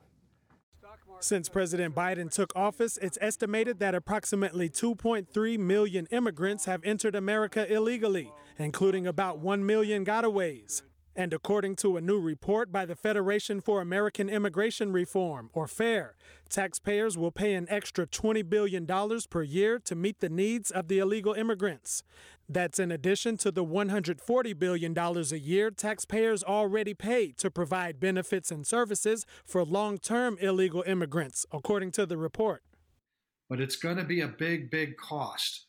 Since 1.20 1.48
President 1.48 1.94
Biden 1.94 2.30
took 2.30 2.52
office, 2.56 2.96
it's 2.98 3.18
estimated 3.20 3.78
that 3.80 3.94
approximately 3.94 4.68
2.3 4.70 5.58
million 5.58 6.06
immigrants 6.10 6.64
have 6.64 6.80
entered 6.84 7.14
America 7.14 7.70
illegally, 7.72 8.32
including 8.56 9.06
about 9.06 9.38
1 9.38 9.66
million 9.66 10.04
gotaways. 10.04 10.82
And 11.18 11.32
according 11.32 11.74
to 11.78 11.96
a 11.96 12.00
new 12.00 12.20
report 12.20 12.70
by 12.70 12.86
the 12.86 12.94
Federation 12.94 13.60
for 13.60 13.80
American 13.80 14.28
Immigration 14.28 14.92
Reform, 14.92 15.50
or 15.52 15.66
FAIR, 15.66 16.14
taxpayers 16.48 17.18
will 17.18 17.32
pay 17.32 17.54
an 17.54 17.66
extra 17.68 18.06
$20 18.06 18.48
billion 18.48 18.86
per 19.28 19.42
year 19.42 19.80
to 19.80 19.96
meet 19.96 20.20
the 20.20 20.28
needs 20.28 20.70
of 20.70 20.86
the 20.86 21.00
illegal 21.00 21.34
immigrants. 21.34 22.04
That's 22.48 22.78
in 22.78 22.92
addition 22.92 23.36
to 23.38 23.50
the 23.50 23.64
$140 23.64 24.56
billion 24.56 24.96
a 24.96 25.22
year 25.34 25.72
taxpayers 25.72 26.44
already 26.44 26.94
pay 26.94 27.32
to 27.38 27.50
provide 27.50 27.98
benefits 27.98 28.52
and 28.52 28.64
services 28.64 29.26
for 29.44 29.64
long 29.64 29.98
term 29.98 30.38
illegal 30.40 30.84
immigrants, 30.86 31.44
according 31.50 31.90
to 31.92 32.06
the 32.06 32.16
report. 32.16 32.62
But 33.50 33.60
it's 33.60 33.74
going 33.74 33.96
to 33.96 34.04
be 34.04 34.20
a 34.20 34.28
big, 34.28 34.70
big 34.70 34.96
cost 34.96 35.66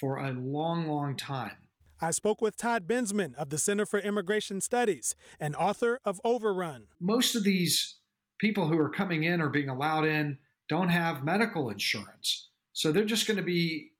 for 0.00 0.16
a 0.16 0.32
long, 0.32 0.88
long 0.88 1.14
time. 1.16 1.67
I 2.00 2.12
spoke 2.12 2.40
with 2.40 2.56
Todd 2.56 2.86
Bensman 2.86 3.34
of 3.34 3.50
the 3.50 3.58
Center 3.58 3.84
for 3.84 3.98
Immigration 3.98 4.60
Studies 4.60 5.16
and 5.40 5.56
author 5.56 5.98
of 6.04 6.20
Overrun. 6.24 6.84
Most 7.00 7.34
of 7.34 7.42
these 7.42 7.96
people 8.38 8.68
who 8.68 8.78
are 8.78 8.88
coming 8.88 9.24
in 9.24 9.40
or 9.40 9.48
being 9.48 9.68
allowed 9.68 10.04
in 10.04 10.38
don't 10.68 10.90
have 10.90 11.24
medical 11.24 11.70
insurance. 11.70 12.50
So 12.72 12.92
they're 12.92 13.04
just 13.04 13.26
going 13.26 13.38
to 13.38 13.42
be, 13.42 13.90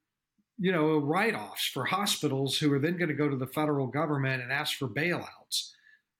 you 0.57 0.71
know, 0.71 0.97
write 0.99 1.35
offs 1.35 1.67
for 1.67 1.83
hospitals 1.83 2.57
who 2.57 2.71
are 2.71 2.79
then 2.79 2.97
going 2.97 3.09
to 3.09 3.15
go 3.15 3.27
to 3.27 3.35
the 3.35 3.47
federal 3.47 3.87
government 3.87 4.41
and 4.41 4.51
ask 4.51 4.77
for 4.77 4.87
bailouts. 4.87 5.71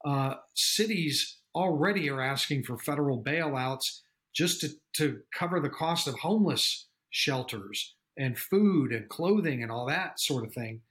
Uh, 0.04 0.34
cities 0.56 1.38
already 1.56 2.10
are 2.10 2.22
asking 2.22 2.64
for 2.64 2.78
federal 2.78 3.24
bailouts 3.24 4.02
just 4.34 4.60
to, 4.62 4.70
to 4.96 5.20
cover 5.34 5.62
the 5.62 5.70
cost 5.70 6.08
of 6.08 6.16
homeless 6.16 6.88
shelters 7.10 7.96
and 8.18 8.38
food 8.38 8.92
and 8.92 9.08
clothing 9.08 9.64
and 9.64 9.72
all 9.72 9.86
that 9.86 10.20
sort 10.20 10.46
of 10.46 10.54
thing. 10.54 10.82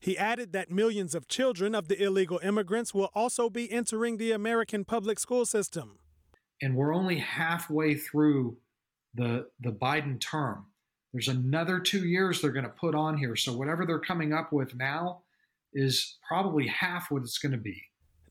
He 0.00 0.16
added 0.16 0.52
that 0.52 0.70
millions 0.70 1.14
of 1.14 1.28
children 1.28 1.74
of 1.74 1.88
the 1.88 2.00
illegal 2.02 2.38
immigrants 2.42 2.94
will 2.94 3.10
also 3.14 3.48
be 3.48 3.70
entering 3.70 4.16
the 4.16 4.32
American 4.32 4.84
public 4.84 5.18
school 5.18 5.46
system. 5.46 5.98
And 6.62 6.76
we're 6.76 6.94
only 6.94 7.18
halfway 7.18 7.94
through 7.94 8.56
the, 9.14 9.46
the 9.60 9.72
Biden 9.72 10.20
term. 10.20 10.66
There's 11.12 11.28
another 11.28 11.80
two 11.80 12.06
years 12.06 12.40
they're 12.40 12.52
going 12.52 12.64
to 12.64 12.70
put 12.70 12.94
on 12.94 13.16
here. 13.16 13.36
So 13.36 13.56
whatever 13.56 13.86
they're 13.86 13.98
coming 13.98 14.32
up 14.32 14.52
with 14.52 14.74
now 14.74 15.22
is 15.72 16.18
probably 16.26 16.66
half 16.66 17.10
what 17.10 17.22
it's 17.22 17.38
going 17.38 17.52
to 17.52 17.58
be. 17.58 17.82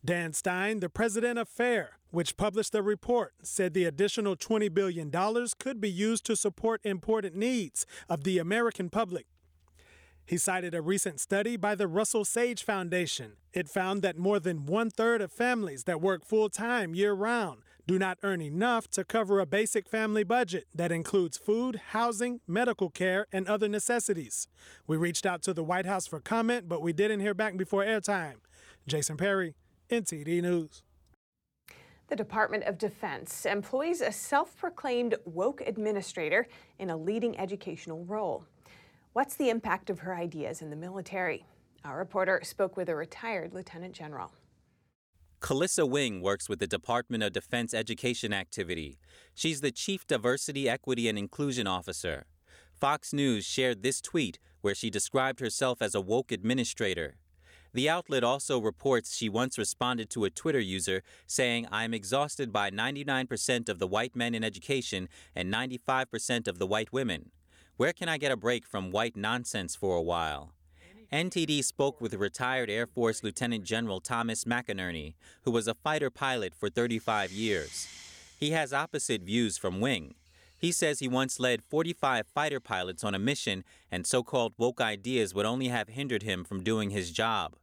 Dan 0.03 0.33
Stein, 0.33 0.81
the 0.81 0.89
president 0.89 1.39
of 1.39 1.49
FAIR, 1.49 1.97
which 2.11 2.37
published 2.37 2.75
a 2.75 2.83
report, 2.83 3.33
said 3.41 3.73
the 3.73 3.85
additional 3.85 4.35
$20 4.35 4.71
billion 4.71 5.11
could 5.59 5.81
be 5.81 5.89
used 5.89 6.25
to 6.27 6.35
support 6.35 6.79
important 6.83 7.35
needs 7.35 7.87
of 8.07 8.23
the 8.23 8.37
American 8.37 8.89
public 8.89 9.25
he 10.25 10.37
cited 10.37 10.73
a 10.73 10.81
recent 10.81 11.19
study 11.19 11.55
by 11.55 11.75
the 11.75 11.87
Russell 11.87 12.25
Sage 12.25 12.63
Foundation. 12.63 13.33
It 13.53 13.69
found 13.69 14.01
that 14.01 14.17
more 14.17 14.39
than 14.39 14.65
one 14.65 14.89
third 14.89 15.21
of 15.21 15.31
families 15.31 15.83
that 15.83 16.01
work 16.01 16.25
full 16.25 16.49
time 16.49 16.95
year 16.95 17.13
round 17.13 17.61
do 17.85 17.99
not 17.99 18.17
earn 18.23 18.41
enough 18.41 18.89
to 18.89 19.03
cover 19.03 19.39
a 19.39 19.45
basic 19.45 19.87
family 19.87 20.23
budget 20.23 20.65
that 20.73 20.91
includes 20.91 21.37
food, 21.37 21.79
housing, 21.89 22.41
medical 22.47 22.89
care, 22.89 23.27
and 23.31 23.47
other 23.47 23.67
necessities. 23.67 24.47
We 24.87 24.97
reached 24.97 25.27
out 25.27 25.43
to 25.43 25.53
the 25.53 25.63
White 25.63 25.85
House 25.85 26.07
for 26.07 26.19
comment, 26.19 26.67
but 26.67 26.81
we 26.81 26.93
didn't 26.93 27.19
hear 27.19 27.35
back 27.35 27.55
before 27.55 27.85
airtime. 27.85 28.37
Jason 28.87 29.17
Perry, 29.17 29.53
NTD 29.91 30.41
News. 30.41 30.81
The 32.07 32.15
Department 32.15 32.63
of 32.63 32.79
Defense 32.79 33.45
employs 33.45 34.01
a 34.01 34.11
self 34.11 34.57
proclaimed 34.57 35.15
woke 35.25 35.61
administrator 35.61 36.47
in 36.79 36.89
a 36.89 36.97
leading 36.97 37.37
educational 37.37 38.03
role. 38.05 38.45
What's 39.15 39.37
the 39.37 39.49
impact 39.49 39.89
of 39.89 39.99
her 39.99 40.13
ideas 40.13 40.61
in 40.61 40.71
the 40.71 40.75
military? 40.75 41.45
Our 41.85 41.97
reporter 41.97 42.41
spoke 42.43 42.75
with 42.75 42.89
a 42.89 42.95
retired 42.97 43.53
lieutenant 43.53 43.93
general. 43.93 44.33
Kelisa 45.39 45.89
Wing 45.89 46.19
works 46.19 46.49
with 46.49 46.59
the 46.59 46.67
Department 46.67 47.23
of 47.23 47.31
Defense 47.31 47.73
Education 47.73 48.33
Activity. 48.33 48.97
She's 49.33 49.61
the 49.61 49.71
Chief 49.71 50.05
Diversity, 50.05 50.67
Equity, 50.67 51.07
and 51.07 51.17
Inclusion 51.17 51.65
Officer. 51.65 52.25
Fox 52.73 53.13
News 53.13 53.45
shared 53.45 53.83
this 53.83 54.01
tweet 54.01 54.37
where 54.59 54.75
she 54.75 54.89
described 54.89 55.39
herself 55.39 55.81
as 55.81 55.95
a 55.95 56.01
woke 56.01 56.33
administrator. 56.33 57.15
The 57.73 57.89
outlet 57.89 58.25
also 58.25 58.59
reports 58.59 59.15
she 59.15 59.29
once 59.29 59.57
responded 59.57 60.09
to 60.09 60.25
a 60.25 60.29
Twitter 60.29 60.59
user 60.59 61.03
saying, 61.25 61.67
I 61.71 61.85
am 61.85 61.93
exhausted 61.93 62.51
by 62.51 62.69
99% 62.69 63.69
of 63.69 63.79
the 63.79 63.87
white 63.87 64.13
men 64.13 64.35
in 64.35 64.43
education 64.43 65.07
and 65.33 65.53
95% 65.53 66.49
of 66.49 66.59
the 66.59 66.67
white 66.67 66.91
women. 66.91 67.31
Where 67.77 67.91
can 67.91 68.07
I 68.07 68.17
get 68.17 68.31
a 68.31 68.37
break 68.37 68.65
from 68.65 68.91
white 68.91 69.17
nonsense 69.17 69.75
for 69.75 69.97
a 69.97 70.01
while? 70.01 70.53
NTD 71.11 71.61
spoke 71.61 71.99
with 71.99 72.13
retired 72.13 72.69
Air 72.69 72.87
Force 72.87 73.21
Lieutenant 73.21 73.65
General 73.65 73.99
Thomas 73.99 74.45
McInerney, 74.45 75.15
who 75.41 75.51
was 75.51 75.67
a 75.67 75.73
fighter 75.73 76.09
pilot 76.09 76.55
for 76.55 76.69
35 76.69 77.33
years. 77.33 77.85
He 78.39 78.51
has 78.51 78.71
opposite 78.71 79.23
views 79.23 79.57
from 79.57 79.81
Wing. 79.81 80.15
He 80.57 80.71
says 80.71 80.99
he 80.99 81.09
once 81.09 81.37
led 81.37 81.61
45 81.65 82.25
fighter 82.27 82.61
pilots 82.61 83.03
on 83.03 83.13
a 83.13 83.19
mission, 83.19 83.65
and 83.91 84.07
so 84.07 84.23
called 84.23 84.53
woke 84.57 84.79
ideas 84.79 85.33
would 85.33 85.45
only 85.45 85.67
have 85.67 85.89
hindered 85.89 86.23
him 86.23 86.45
from 86.45 86.63
doing 86.63 86.91
his 86.91 87.11
job. 87.11 87.57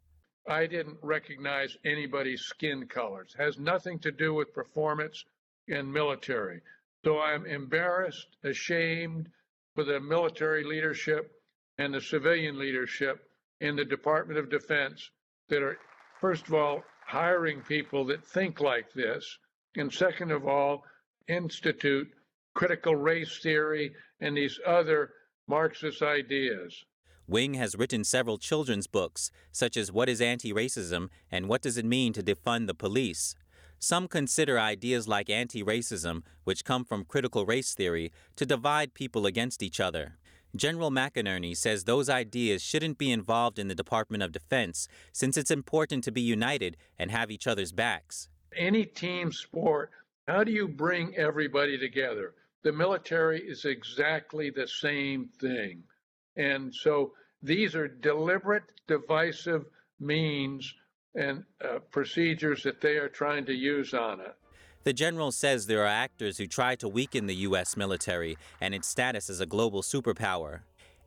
I 0.47 0.66
didn't 0.66 0.99
recognize 1.00 1.78
anybody's 1.87 2.42
skin 2.42 2.87
colors. 2.87 3.35
It 3.35 3.42
has 3.42 3.59
nothing 3.59 3.99
to 4.00 4.12
do 4.12 4.35
with 4.35 4.52
performance 4.52 5.25
in 5.69 5.90
military. 5.90 6.61
So 7.02 7.19
I'm 7.19 7.47
embarrassed, 7.47 8.37
ashamed, 8.45 9.31
for 9.75 9.85
the 9.85 10.00
military 10.00 10.64
leadership 10.64 11.31
and 11.79 11.93
the 11.95 12.00
civilian 12.00 12.59
leadership 12.59 13.21
in 13.61 13.76
the 13.76 13.85
Department 13.85 14.38
of 14.38 14.50
Defense 14.50 15.11
that 15.49 15.62
are, 15.62 15.79
first 16.21 16.47
of 16.47 16.55
all, 16.55 16.83
hiring 17.07 17.61
people 17.62 18.05
that 18.07 18.25
think 18.25 18.61
like 18.61 18.93
this, 18.93 19.38
and 19.76 19.93
second 19.93 20.31
of 20.31 20.47
all, 20.47 20.83
institute 21.29 22.09
critical 22.55 22.97
race 22.97 23.41
theory 23.43 23.93
and 24.21 24.37
these 24.37 24.59
other 24.67 25.11
Marxist 25.49 26.02
ideas. 26.02 26.85
Wing 27.26 27.55
has 27.55 27.76
written 27.76 28.05
several 28.05 28.37
children's 28.37 28.87
books, 28.87 29.31
such 29.52 29.76
as 29.76 29.93
What 29.93 30.09
is 30.09 30.21
Anti 30.21 30.52
Racism 30.52 31.09
and 31.31 31.49
What 31.49 31.62
Does 31.62 31.79
It 31.79 31.85
Mean 31.85 32.12
to 32.12 32.23
Defund 32.23 32.67
the 32.67 32.75
Police? 32.75 33.35
Some 33.85 34.07
consider 34.07 34.61
ideas 34.61 35.09
like 35.09 35.29
anti 35.29 35.65
racism, 35.65 36.23
which 36.45 36.65
come 36.65 36.85
from 36.85 37.05
critical 37.05 37.45
race 37.45 37.75
theory, 37.75 38.12
to 38.37 38.47
divide 38.47 38.95
people 38.95 39.27
against 39.27 39.61
each 39.61 39.81
other. 39.81 40.19
General 40.55 40.93
McInerney 40.93 41.57
says 41.57 41.83
those 41.83 42.09
ideas 42.09 42.62
shouldn't 42.62 42.97
be 42.97 43.11
involved 43.11 43.59
in 43.59 43.67
the 43.67 43.75
Department 43.75 44.23
of 44.23 44.31
Defense 44.31 44.87
since 45.12 45.37
it's 45.37 45.51
important 45.51 46.05
to 46.05 46.12
be 46.12 46.21
united 46.21 46.77
and 46.97 47.11
have 47.11 47.29
each 47.29 47.49
other's 47.49 47.73
backs. 47.73 48.29
Any 48.57 48.85
team 48.85 49.33
sport, 49.33 49.91
how 50.29 50.45
do 50.45 50.53
you 50.53 50.69
bring 50.69 51.17
everybody 51.17 51.77
together? 51.77 52.35
The 52.62 52.71
military 52.71 53.41
is 53.41 53.65
exactly 53.65 54.51
the 54.51 54.69
same 54.69 55.29
thing. 55.41 55.83
And 56.37 56.73
so 56.73 57.15
these 57.43 57.75
are 57.75 57.89
deliberate, 57.89 58.71
divisive 58.87 59.65
means 59.99 60.73
and 61.14 61.45
uh, 61.64 61.78
procedures 61.90 62.62
that 62.62 62.81
they 62.81 62.97
are 62.97 63.09
trying 63.09 63.45
to 63.47 63.54
use 63.54 63.95
on 63.95 64.21
it. 64.21 64.35
The 64.85 64.92
general 64.92 65.31
says 65.31 65.66
there 65.66 65.83
are 65.83 65.87
actors 65.87 66.38
who 66.38 66.47
try 66.47 66.75
to 66.76 66.88
weaken 66.88 67.26
the 67.26 67.37
U.S. 67.37 67.76
military 67.76 68.37
and 68.61 68.75
its 68.75 68.88
status 68.88 69.31
as 69.31 69.40
a 69.40 69.47
global 69.47 69.83
superpower. 69.83 70.61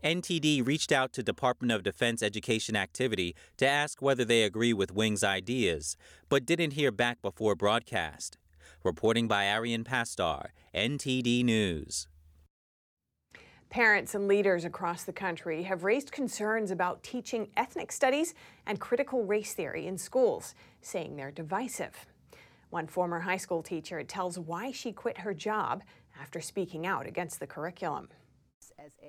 NTD 0.03 0.65
reached 0.65 0.91
out 0.91 1.12
to 1.13 1.24
Department 1.24 1.71
of 1.71 1.83
Defense 1.83 2.21
Education 2.21 2.75
Activity 2.75 3.35
to 3.57 3.67
ask 3.67 4.01
whether 4.01 4.24
they 4.24 4.43
agree 4.43 4.71
with 4.71 4.93
Wing's 4.93 5.24
ideas, 5.24 5.97
but 6.29 6.45
didn't 6.45 6.74
hear 6.74 6.91
back 6.91 7.21
before 7.21 7.55
broadcast. 7.55 8.38
Reporting 8.83 9.27
by 9.27 9.45
Arian 9.45 9.83
Pastar, 9.83 10.50
NTD 10.75 11.43
News. 11.43 12.07
Parents 13.75 14.15
and 14.15 14.29
leaders 14.29 14.63
across 14.63 15.03
the 15.03 15.12
country 15.12 15.63
have 15.63 15.84
raised 15.84 16.13
concerns 16.13 16.72
about 16.72 17.03
teaching 17.03 17.50
ethnic 17.58 17.91
studies 17.91 18.34
and 18.65 18.79
critical 18.79 19.25
race 19.25 19.53
theory 19.53 19.86
in 19.86 19.98
schools, 19.98 20.55
saying 20.79 21.17
they're 21.17 21.29
divisive. 21.29 22.05
One 22.70 22.88
former 22.88 23.20
high 23.20 23.36
school 23.36 23.62
teacher 23.62 24.01
tells 24.05 24.39
why 24.39 24.72
she 24.72 24.94
quit 24.94 25.17
her 25.17 25.34
job 25.34 25.84
after 26.17 26.39
speaking 26.39 26.88
out 26.88 27.05
against 27.05 27.41
the 27.41 27.48
curriculum. 27.48 28.08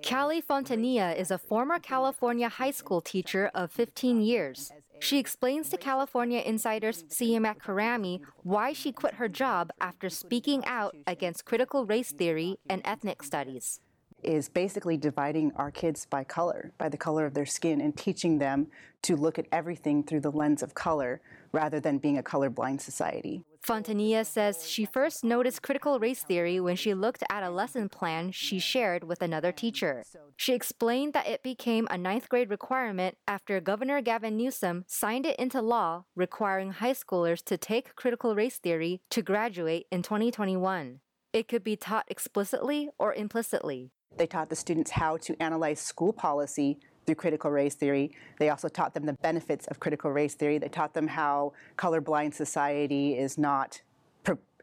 Callie 0.05 0.43
Fontanilla 0.43 1.17
is 1.17 1.31
a 1.31 1.39
former 1.39 1.79
California 1.79 2.49
high 2.49 2.73
school 2.73 3.01
teacher 3.01 3.53
of 3.55 3.71
15 3.71 4.21
years. 4.21 4.73
She 4.99 5.21
explains 5.21 5.69
to 5.69 5.77
California 5.77 6.41
Insider's 6.41 7.05
Siyamak 7.05 7.59
Khorrami 7.59 8.19
why 8.43 8.73
she 8.73 8.91
quit 8.91 9.15
her 9.15 9.29
job 9.29 9.71
after 9.81 10.11
speaking 10.11 10.65
out 10.65 10.97
against 11.07 11.45
critical 11.45 11.87
race 11.87 12.11
theory 12.11 12.57
and 12.69 12.83
ethnic 12.85 13.23
studies. 13.23 13.79
Is 14.27 14.49
basically 14.49 14.97
dividing 14.97 15.53
our 15.55 15.71
kids 15.71 16.05
by 16.05 16.25
color, 16.25 16.73
by 16.79 16.89
the 16.89 16.97
color 16.97 17.27
of 17.27 17.35
their 17.35 17.47
skin, 17.47 17.81
and 17.81 17.97
teaching 17.97 18.39
them 18.39 18.67
to 19.03 19.15
look 19.15 19.39
at 19.39 19.47
everything 19.53 20.03
through 20.03 20.21
the 20.21 20.33
lens 20.33 20.65
of 20.65 20.75
color 20.75 21.21
rather 21.53 21.79
than 21.79 21.99
being 21.99 22.19
a 22.19 22.25
colorblind 22.25 22.81
society. 22.81 23.45
Fontanilla 23.65 24.27
says 24.27 24.69
she 24.69 24.85
first 24.85 25.23
noticed 25.23 25.63
critical 25.63 26.01
race 26.01 26.25
theory 26.25 26.59
when 26.59 26.75
she 26.75 26.93
looked 26.93 27.23
at 27.31 27.45
a 27.45 27.51
lesson 27.51 27.89
plan 27.89 28.33
she 28.33 28.59
shared 28.59 29.05
with 29.05 29.23
another 29.23 29.53
teacher. 29.53 30.03
She 30.37 30.55
explained 30.55 31.13
that 31.13 31.29
it 31.29 31.45
became 31.45 31.87
a 31.89 31.97
ninth 31.97 32.29
grade 32.29 32.51
requirement 32.51 33.17
after 33.29 33.61
Governor 33.61 34.01
Gavin 34.03 34.37
Newsom 34.37 34.85
signed 34.89 35.25
it 35.25 35.39
into 35.39 35.63
law 35.63 36.05
requiring 36.17 36.73
high 36.73 36.95
schoolers 36.95 37.45
to 37.45 37.57
take 37.57 37.95
critical 37.95 38.35
race 38.35 38.59
theory 38.59 39.03
to 39.11 39.23
graduate 39.23 39.87
in 39.93 40.03
2021. 40.03 40.99
It 41.33 41.49
could 41.49 41.63
be 41.63 41.77
taught 41.77 42.07
explicitly 42.09 42.89
or 42.99 43.15
implicitly. 43.15 43.93
They 44.17 44.27
taught 44.27 44.49
the 44.49 44.57
students 44.57 44.91
how 44.91 45.17
to 45.19 45.41
analyze 45.43 45.81
school 45.81 46.13
policy 46.13 46.79
through 47.05 47.15
critical 47.17 47.51
race 47.51 47.75
theory. 47.75 48.13
They 48.39 48.51
also 48.51 48.69
taught 48.69 48.95
them 48.95 49.07
the 49.07 49.13
benefits 49.15 49.67
of 49.69 49.79
critical 49.79 50.11
race 50.11 50.35
theory. 50.35 50.59
They 50.59 50.69
taught 50.69 50.95
them 50.95 51.07
how 51.07 51.53
colorblind 51.77 52.35
society 52.35 53.17
is 53.17 53.39
not 53.39 53.81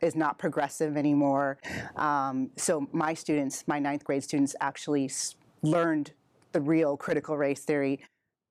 is 0.01 0.15
not 0.17 0.37
progressive 0.37 0.97
anymore. 0.97 1.57
Um, 1.95 2.49
so 2.57 2.87
my 2.91 3.13
students, 3.13 3.63
my 3.67 3.79
ninth 3.79 4.03
grade 4.03 4.21
students, 4.21 4.53
actually 4.59 5.09
learned 5.61 6.11
the 6.51 6.59
real 6.59 6.97
critical 6.97 7.37
race 7.37 7.63
theory 7.63 8.01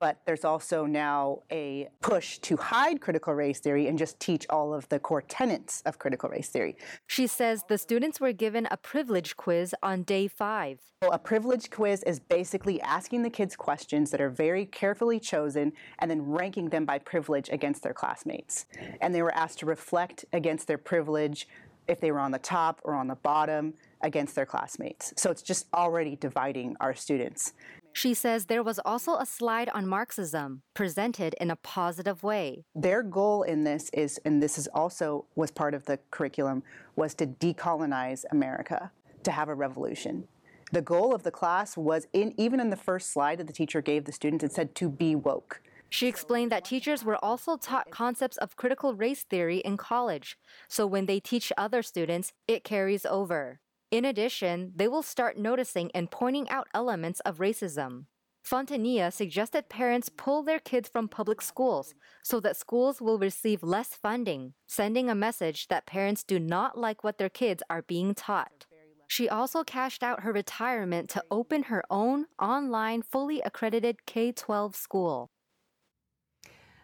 but 0.02 0.18
there's 0.26 0.44
also 0.44 0.85
now 0.85 1.38
a 1.52 1.88
push 2.00 2.38
to 2.38 2.56
hide 2.56 3.00
critical 3.00 3.32
race 3.35 3.61
theory 3.61 3.87
and 3.87 3.97
just 3.97 4.18
teach 4.18 4.44
all 4.50 4.75
of 4.75 4.88
the 4.88 4.99
core 4.99 5.23
tenets 5.23 5.80
of 5.87 6.00
critical 6.00 6.28
race 6.28 6.49
theory. 6.49 6.76
She 7.06 7.28
says 7.28 7.62
the 7.68 7.78
students 7.78 8.21
were 8.21 8.32
given 8.32 8.66
a 8.73 8.76
privilege 8.76 9.37
quiz 9.37 9.76
on 9.80 10.02
day 10.02 10.26
five. 10.26 10.80
a 11.02 11.18
privilege 11.21 11.71
quiz 11.71 12.02
is 12.02 12.18
basically 12.18 12.80
asking 12.80 13.23
the 13.23 13.30
kids 13.30 13.54
questions 13.54 14.11
that 14.11 14.21
are 14.21 14.28
very 14.28 14.66
carefully 14.66 15.21
chosen 15.21 15.73
and 16.00 16.11
then 16.11 16.21
ranking 16.21 16.71
them 16.71 16.85
by 16.85 16.99
privilege 16.99 17.49
against 17.52 17.85
their 17.85 17.94
classmates. 17.94 18.66
And 19.00 19.14
they 19.14 19.23
were 19.23 19.35
asked 19.37 19.61
to 19.61 19.66
reflect 19.66 20.25
against 20.32 20.66
their 20.66 20.78
privilege 20.78 21.47
if 21.87 22.00
they 22.00 22.11
were 22.11 22.18
on 22.18 22.32
the 22.32 22.38
top 22.38 22.80
or 22.82 22.94
on 22.94 23.06
the 23.06 23.16
bottom 23.16 23.75
against 24.00 24.35
their 24.35 24.47
classmates. 24.47 25.12
So 25.16 25.30
it's 25.30 25.42
just 25.42 25.66
already 25.73 26.16
dividing 26.16 26.76
our 26.80 26.94
students. 26.94 27.52
She 27.92 28.14
says 28.14 28.46
there 28.46 28.62
was 28.62 28.78
also 28.84 29.16
a 29.16 29.26
slide 29.26 29.68
on 29.75 29.87
Marxism 29.87 30.62
presented 30.75 31.34
in 31.40 31.50
a 31.50 31.56
positive 31.56 32.22
way. 32.22 32.64
Their 32.75 33.02
goal 33.02 33.42
in 33.42 33.64
this 33.64 33.90
is, 33.92 34.18
and 34.24 34.42
this 34.42 34.57
is 34.57 34.66
also 34.68 35.26
was 35.37 35.50
part 35.50 35.74
of 35.74 35.85
the 35.85 35.98
curriculum, 36.11 36.62
was 36.96 37.14
to 37.16 37.26
decolonize 37.26 38.24
America, 38.31 38.90
to 39.24 39.31
have 39.31 39.48
a 39.48 39.55
revolution. 39.55 40.26
The 40.72 40.81
goal 40.81 41.14
of 41.14 41.22
the 41.22 41.31
class 41.31 41.76
was 41.76 42.07
in 42.14 42.33
even 42.38 42.59
in 42.59 42.70
the 42.70 42.76
first 42.76 43.12
slide 43.12 43.38
that 43.38 43.46
the 43.46 43.52
teacher 43.52 43.83
gave 43.83 44.07
the 44.07 44.12
students, 44.12 44.42
it 44.42 44.52
said 44.52 44.74
to 44.76 44.88
be 44.88 45.14
woke. 45.14 45.61
She 45.90 46.09
explained 46.09 46.50
that 46.50 46.64
teachers 46.64 47.05
were 47.05 47.22
also 47.22 47.59
taught 47.59 47.90
concepts 47.90 48.38
of 48.38 48.57
critical 48.57 48.94
race 48.94 49.24
theory 49.24 49.59
in 49.59 49.76
college, 49.76 50.38
so 50.66 50.87
when 50.87 51.05
they 51.05 51.20
teach 51.20 51.52
other 51.59 51.83
students, 51.83 52.33
it 52.48 52.64
carries 52.64 53.05
over. 53.05 53.61
In 53.92 54.07
addition, 54.07 54.72
they 54.74 54.88
will 54.88 55.02
start 55.02 55.37
noticing 55.37 55.90
and 55.94 56.11
pointing 56.11 56.48
out 56.48 56.66
elements 56.72 57.20
of 57.20 57.37
racism. 57.37 58.07
Fontanilla 58.42 59.12
suggested 59.12 59.68
parents 59.68 60.09
pull 60.09 60.42
their 60.42 60.59
kids 60.59 60.88
from 60.88 61.09
public 61.09 61.42
schools 61.42 61.94
so 62.22 62.40
that 62.40 62.57
schools 62.57 63.02
will 63.02 63.18
receive 63.18 63.62
less 63.62 63.88
funding, 63.88 64.55
sending 64.66 65.11
a 65.11 65.14
message 65.14 65.68
that 65.68 65.85
parents 65.85 66.24
do 66.24 66.40
not 66.40 66.78
like 66.78 67.05
what 67.05 67.18
their 67.18 67.28
kids 67.28 67.62
are 67.68 67.83
being 67.83 68.14
taught. 68.14 68.64
She 69.09 69.28
also 69.28 69.62
cashed 69.62 70.02
out 70.02 70.22
her 70.22 70.33
retirement 70.33 71.11
to 71.11 71.22
open 71.31 71.64
her 71.64 71.85
own 71.90 72.24
online, 72.40 73.02
fully 73.02 73.42
accredited 73.42 74.07
K 74.07 74.33
12 74.33 74.74
school. 74.74 75.28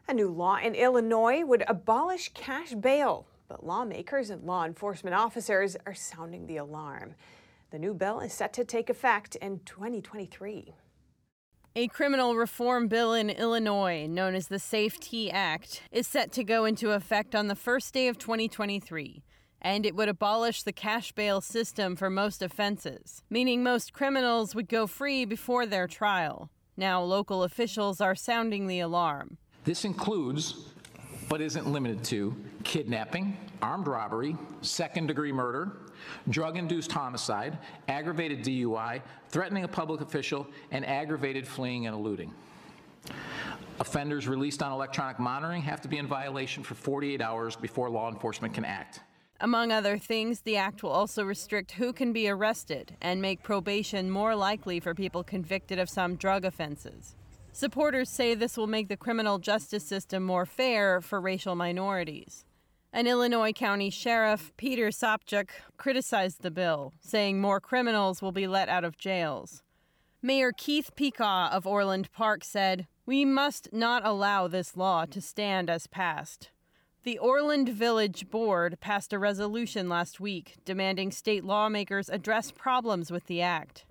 A 0.06 0.12
new 0.12 0.28
law 0.30 0.58
in 0.58 0.74
Illinois 0.74 1.42
would 1.42 1.64
abolish 1.68 2.30
cash 2.34 2.74
bail 2.74 3.26
but 3.48 3.64
lawmakers 3.64 4.30
and 4.30 4.44
law 4.44 4.64
enforcement 4.64 5.16
officers 5.16 5.76
are 5.86 5.94
sounding 5.94 6.46
the 6.46 6.58
alarm. 6.58 7.14
The 7.70 7.78
new 7.78 7.94
bill 7.94 8.20
is 8.20 8.32
set 8.32 8.52
to 8.54 8.64
take 8.64 8.90
effect 8.90 9.36
in 9.36 9.60
2023. 9.64 10.74
A 11.76 11.88
criminal 11.88 12.34
reform 12.36 12.88
bill 12.88 13.12
in 13.12 13.30
Illinois, 13.30 14.06
known 14.06 14.34
as 14.34 14.48
the 14.48 14.58
SAFE 14.58 15.00
T 15.00 15.30
Act, 15.30 15.82
is 15.90 16.06
set 16.06 16.32
to 16.32 16.44
go 16.44 16.64
into 16.64 16.90
effect 16.90 17.34
on 17.34 17.48
the 17.48 17.54
first 17.54 17.94
day 17.94 18.08
of 18.08 18.18
2023. 18.18 19.22
And 19.60 19.84
it 19.84 19.94
would 19.94 20.08
abolish 20.08 20.62
the 20.62 20.72
cash 20.72 21.12
bail 21.12 21.40
system 21.40 21.96
for 21.96 22.10
most 22.10 22.42
offenses, 22.42 23.22
meaning 23.28 23.62
most 23.62 23.92
criminals 23.92 24.54
would 24.54 24.68
go 24.68 24.86
free 24.86 25.24
before 25.24 25.66
their 25.66 25.86
trial. 25.86 26.50
Now, 26.76 27.02
local 27.02 27.42
officials 27.42 28.00
are 28.00 28.14
sounding 28.14 28.66
the 28.66 28.80
alarm. 28.80 29.36
This 29.64 29.84
includes 29.84 30.72
but 31.28 31.40
isn't 31.40 31.70
limited 31.70 32.02
to 32.04 32.34
kidnapping, 32.68 33.34
armed 33.62 33.88
robbery, 33.88 34.36
second 34.60 35.06
degree 35.06 35.32
murder, 35.32 35.78
drug 36.28 36.58
induced 36.58 36.92
homicide, 36.92 37.56
aggravated 37.88 38.44
DUI, 38.44 39.00
threatening 39.30 39.64
a 39.64 39.68
public 39.68 40.02
official, 40.02 40.46
and 40.70 40.84
aggravated 40.84 41.48
fleeing 41.48 41.86
and 41.86 41.96
eluding. 41.96 42.32
Offenders 43.80 44.28
released 44.28 44.62
on 44.62 44.70
electronic 44.70 45.18
monitoring 45.18 45.62
have 45.62 45.80
to 45.80 45.88
be 45.88 45.96
in 45.96 46.06
violation 46.06 46.62
for 46.62 46.74
48 46.74 47.22
hours 47.22 47.56
before 47.56 47.88
law 47.88 48.10
enforcement 48.10 48.52
can 48.52 48.66
act. 48.66 49.00
Among 49.40 49.72
other 49.72 49.96
things, 49.96 50.40
the 50.40 50.58
act 50.58 50.82
will 50.82 50.90
also 50.90 51.24
restrict 51.24 51.72
who 51.72 51.94
can 51.94 52.12
be 52.12 52.28
arrested 52.28 52.96
and 53.00 53.22
make 53.22 53.42
probation 53.42 54.10
more 54.10 54.36
likely 54.36 54.78
for 54.78 54.94
people 54.94 55.24
convicted 55.24 55.78
of 55.78 55.88
some 55.88 56.16
drug 56.16 56.44
offenses. 56.44 57.16
Supporters 57.52 58.10
say 58.10 58.34
this 58.34 58.58
will 58.58 58.66
make 58.66 58.88
the 58.88 58.96
criminal 58.96 59.38
justice 59.38 59.84
system 59.84 60.22
more 60.22 60.44
fair 60.44 61.00
for 61.00 61.18
racial 61.18 61.54
minorities. 61.54 62.44
An 62.90 63.06
Illinois 63.06 63.52
County 63.52 63.90
Sheriff, 63.90 64.50
Peter 64.56 64.88
Sopchik, 64.88 65.50
criticized 65.76 66.40
the 66.40 66.50
bill, 66.50 66.94
saying 67.00 67.38
more 67.38 67.60
criminals 67.60 68.22
will 68.22 68.32
be 68.32 68.46
let 68.46 68.70
out 68.70 68.82
of 68.82 68.96
jails. 68.96 69.62
Mayor 70.22 70.52
Keith 70.56 70.90
Pekau 70.96 71.50
of 71.50 71.66
Orland 71.66 72.10
Park 72.12 72.42
said, 72.42 72.86
We 73.04 73.26
must 73.26 73.72
not 73.72 74.06
allow 74.06 74.48
this 74.48 74.74
law 74.74 75.04
to 75.04 75.20
stand 75.20 75.68
as 75.68 75.86
passed. 75.86 76.50
The 77.02 77.18
Orland 77.18 77.68
Village 77.68 78.30
Board 78.30 78.78
passed 78.80 79.12
a 79.12 79.18
resolution 79.18 79.90
last 79.90 80.18
week 80.18 80.56
demanding 80.64 81.12
state 81.12 81.44
lawmakers 81.44 82.08
address 82.08 82.50
problems 82.50 83.10
with 83.10 83.26
the 83.26 83.42
act. 83.42 83.84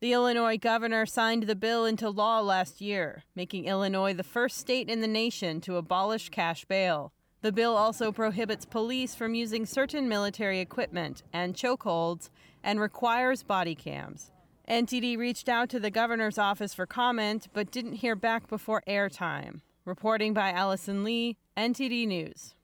The 0.00 0.14
Illinois 0.14 0.56
governor 0.56 1.04
signed 1.04 1.44
the 1.44 1.54
bill 1.54 1.84
into 1.84 2.08
law 2.08 2.40
last 2.40 2.80
year, 2.80 3.24
making 3.36 3.66
Illinois 3.66 4.14
the 4.14 4.24
first 4.24 4.56
state 4.56 4.88
in 4.88 5.00
the 5.00 5.06
nation 5.06 5.60
to 5.62 5.76
abolish 5.76 6.30
cash 6.30 6.64
bail. 6.64 7.12
The 7.40 7.52
bill 7.52 7.76
also 7.76 8.10
prohibits 8.10 8.64
police 8.64 9.14
from 9.14 9.34
using 9.34 9.64
certain 9.64 10.08
military 10.08 10.58
equipment 10.58 11.22
and 11.32 11.54
chokeholds 11.54 12.30
and 12.64 12.80
requires 12.80 13.44
body 13.44 13.76
cams. 13.76 14.32
NTD 14.68 15.16
reached 15.16 15.48
out 15.48 15.68
to 15.70 15.78
the 15.78 15.90
governor's 15.90 16.36
office 16.36 16.74
for 16.74 16.84
comment 16.84 17.46
but 17.52 17.70
didn't 17.70 17.94
hear 17.94 18.16
back 18.16 18.48
before 18.48 18.82
airtime. 18.88 19.60
Reporting 19.84 20.34
by 20.34 20.50
Allison 20.50 21.04
Lee, 21.04 21.36
NTD 21.56 22.08
News. 22.08 22.54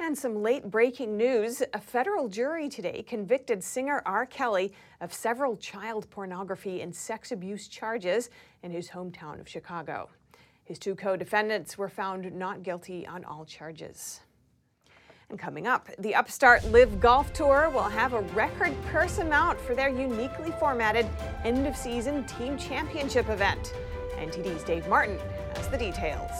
And 0.00 0.18
some 0.18 0.42
late 0.42 0.68
breaking 0.68 1.16
news. 1.16 1.62
A 1.72 1.80
federal 1.80 2.28
jury 2.28 2.68
today 2.68 3.04
convicted 3.06 3.62
singer 3.62 4.02
R. 4.04 4.26
Kelly 4.26 4.72
of 5.00 5.14
several 5.14 5.56
child 5.56 6.10
pornography 6.10 6.80
and 6.80 6.94
sex 6.94 7.30
abuse 7.30 7.68
charges 7.68 8.30
in 8.64 8.72
his 8.72 8.90
hometown 8.90 9.40
of 9.40 9.48
Chicago. 9.48 10.10
His 10.64 10.78
two 10.78 10.94
co 10.94 11.14
defendants 11.16 11.76
were 11.76 11.90
found 11.90 12.32
not 12.32 12.62
guilty 12.62 13.06
on 13.06 13.24
all 13.24 13.44
charges. 13.44 14.20
And 15.28 15.38
coming 15.38 15.66
up, 15.66 15.88
the 15.98 16.14
Upstart 16.14 16.64
LIV 16.64 17.00
Golf 17.00 17.32
Tour 17.32 17.70
will 17.70 17.82
have 17.82 18.12
a 18.12 18.20
record 18.20 18.74
purse 18.86 19.18
amount 19.18 19.60
for 19.60 19.74
their 19.74 19.88
uniquely 19.88 20.52
formatted 20.52 21.06
end 21.44 21.66
of 21.66 21.76
season 21.76 22.24
team 22.24 22.56
championship 22.56 23.28
event. 23.28 23.74
NTD's 24.16 24.64
Dave 24.64 24.86
Martin 24.88 25.18
has 25.56 25.68
the 25.68 25.78
details. 25.78 26.30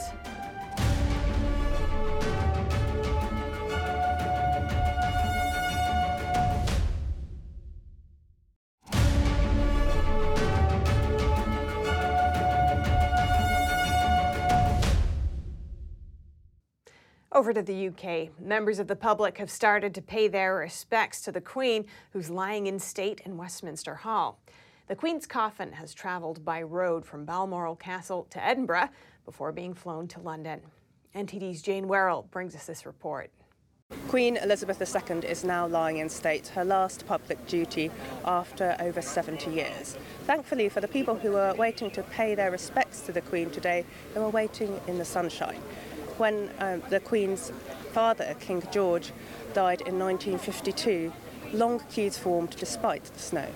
Over 17.44 17.52
to 17.52 17.62
the 17.62 17.88
UK, 17.88 18.40
members 18.40 18.78
of 18.78 18.86
the 18.86 18.96
public 18.96 19.36
have 19.36 19.50
started 19.50 19.94
to 19.96 20.00
pay 20.00 20.28
their 20.28 20.54
respects 20.54 21.20
to 21.20 21.30
the 21.30 21.42
Queen, 21.42 21.84
who's 22.14 22.30
lying 22.30 22.66
in 22.68 22.78
state 22.78 23.20
in 23.26 23.36
Westminster 23.36 23.96
Hall. 23.96 24.38
The 24.88 24.96
Queen's 24.96 25.26
coffin 25.26 25.72
has 25.72 25.92
travelled 25.92 26.42
by 26.42 26.62
road 26.62 27.04
from 27.04 27.26
Balmoral 27.26 27.76
Castle 27.76 28.26
to 28.30 28.42
Edinburgh 28.42 28.88
before 29.26 29.52
being 29.52 29.74
flown 29.74 30.08
to 30.08 30.20
London. 30.20 30.62
NTD's 31.14 31.60
Jane 31.60 31.84
Werrell 31.84 32.30
brings 32.30 32.54
us 32.54 32.64
this 32.64 32.86
report. 32.86 33.30
Queen 34.08 34.38
Elizabeth 34.38 34.80
II 34.80 35.18
is 35.18 35.44
now 35.44 35.66
lying 35.66 35.98
in 35.98 36.08
state, 36.08 36.48
her 36.48 36.64
last 36.64 37.06
public 37.06 37.46
duty 37.46 37.90
after 38.24 38.74
over 38.80 39.02
70 39.02 39.50
years. 39.50 39.98
Thankfully, 40.22 40.70
for 40.70 40.80
the 40.80 40.88
people 40.88 41.14
who 41.14 41.32
were 41.32 41.54
waiting 41.58 41.90
to 41.90 42.02
pay 42.04 42.34
their 42.34 42.50
respects 42.50 43.02
to 43.02 43.12
the 43.12 43.20
Queen 43.20 43.50
today, 43.50 43.84
they 44.14 44.20
were 44.20 44.30
waiting 44.30 44.80
in 44.86 44.96
the 44.96 45.04
sunshine 45.04 45.60
when 46.18 46.50
um, 46.58 46.82
the 46.90 47.00
Queen's 47.00 47.52
father, 47.92 48.34
King 48.40 48.62
George, 48.72 49.12
died 49.52 49.80
in 49.82 49.98
1952, 49.98 51.12
long 51.52 51.80
queues 51.90 52.18
formed 52.18 52.56
despite 52.56 53.04
the 53.04 53.18
snow. 53.18 53.48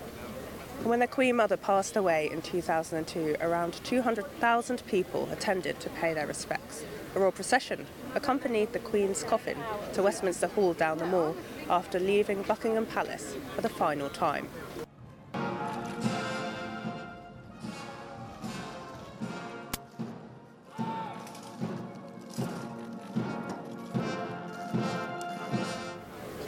When 0.83 0.99
the 0.99 1.07
Queen 1.07 1.35
Mother 1.35 1.57
passed 1.57 1.97
away 1.97 2.29
in 2.31 2.41
2002, 2.41 3.35
around 3.41 3.73
200,000 3.83 4.85
people 4.87 5.27
attended 5.29 5.77
to 5.81 5.89
pay 5.89 6.13
their 6.13 6.25
respects. 6.25 6.85
A 7.15 7.19
royal 7.19 7.33
procession 7.33 7.85
accompanied 8.15 8.71
the 8.71 8.79
Queen's 8.79 9.23
coffin 9.23 9.57
to 9.93 10.03
Westminster 10.03 10.47
Hall 10.47 10.73
down 10.73 10.99
the 10.99 11.05
Mall 11.05 11.35
after 11.69 11.99
leaving 11.99 12.43
Buckingham 12.43 12.85
Palace 12.85 13.35
for 13.55 13.61
the 13.61 13.67
final 13.67 14.09
time. 14.09 14.47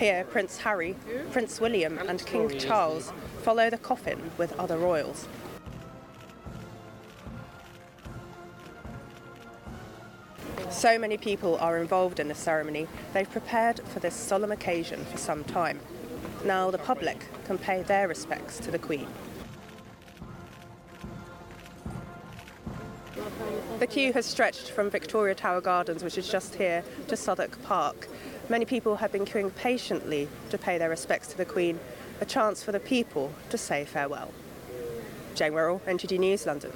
Here, 0.02 0.24
Prince 0.24 0.58
Harry, 0.58 0.96
Prince 1.30 1.62
William, 1.62 2.00
and 2.00 2.26
King 2.26 2.50
Charles 2.58 3.14
follow 3.44 3.70
the 3.70 3.78
coffin 3.78 4.32
with 4.36 4.52
other 4.58 4.80
royals. 4.80 5.28
So 10.72 10.98
many 10.98 11.18
people 11.18 11.56
are 11.58 11.78
involved 11.78 12.20
in 12.20 12.30
the 12.30 12.34
ceremony, 12.34 12.88
they've 13.14 13.30
prepared 13.30 13.80
for 13.90 14.00
this 14.00 14.16
solemn 14.16 14.52
occasion 14.52 15.06
for 15.06 15.18
some 15.18 15.44
time. 15.44 15.80
Now 16.46 16.72
the 16.72 16.80
public 16.80 17.24
can 17.46 17.60
pay 17.60 17.84
their 17.84 18.08
respects 18.08 18.58
to 18.62 18.72
the 18.72 18.80
Queen. 18.80 19.06
The 23.78 23.86
queue 23.86 24.14
has 24.14 24.26
stretched 24.26 24.72
from 24.72 24.90
Victoria 24.90 25.36
Tower 25.36 25.62
Gardens, 25.62 26.04
which 26.04 26.18
is 26.18 26.28
just 26.28 26.56
here, 26.56 26.84
to 27.08 27.16
Southwark 27.16 27.62
Park. 27.62 28.08
Many 28.52 28.66
people 28.66 28.98
have 28.98 29.14
been 29.14 29.24
queuing 29.24 29.56
patiently 29.56 30.28
to 30.50 30.58
pay 30.58 30.78
their 30.78 30.90
respects 30.90 31.30
to 31.30 31.38
the 31.38 31.46
Queen, 31.46 31.80
a 32.20 32.26
chance 32.26 32.62
for 32.62 32.74
the 32.74 32.82
people 32.82 33.32
to 33.50 33.58
say 33.58 33.86
farewell. 33.86 34.30
Jane 35.36 35.54
Werrell, 35.54 35.80
NTD 35.84 36.20
News, 36.20 36.46
London. 36.46 36.74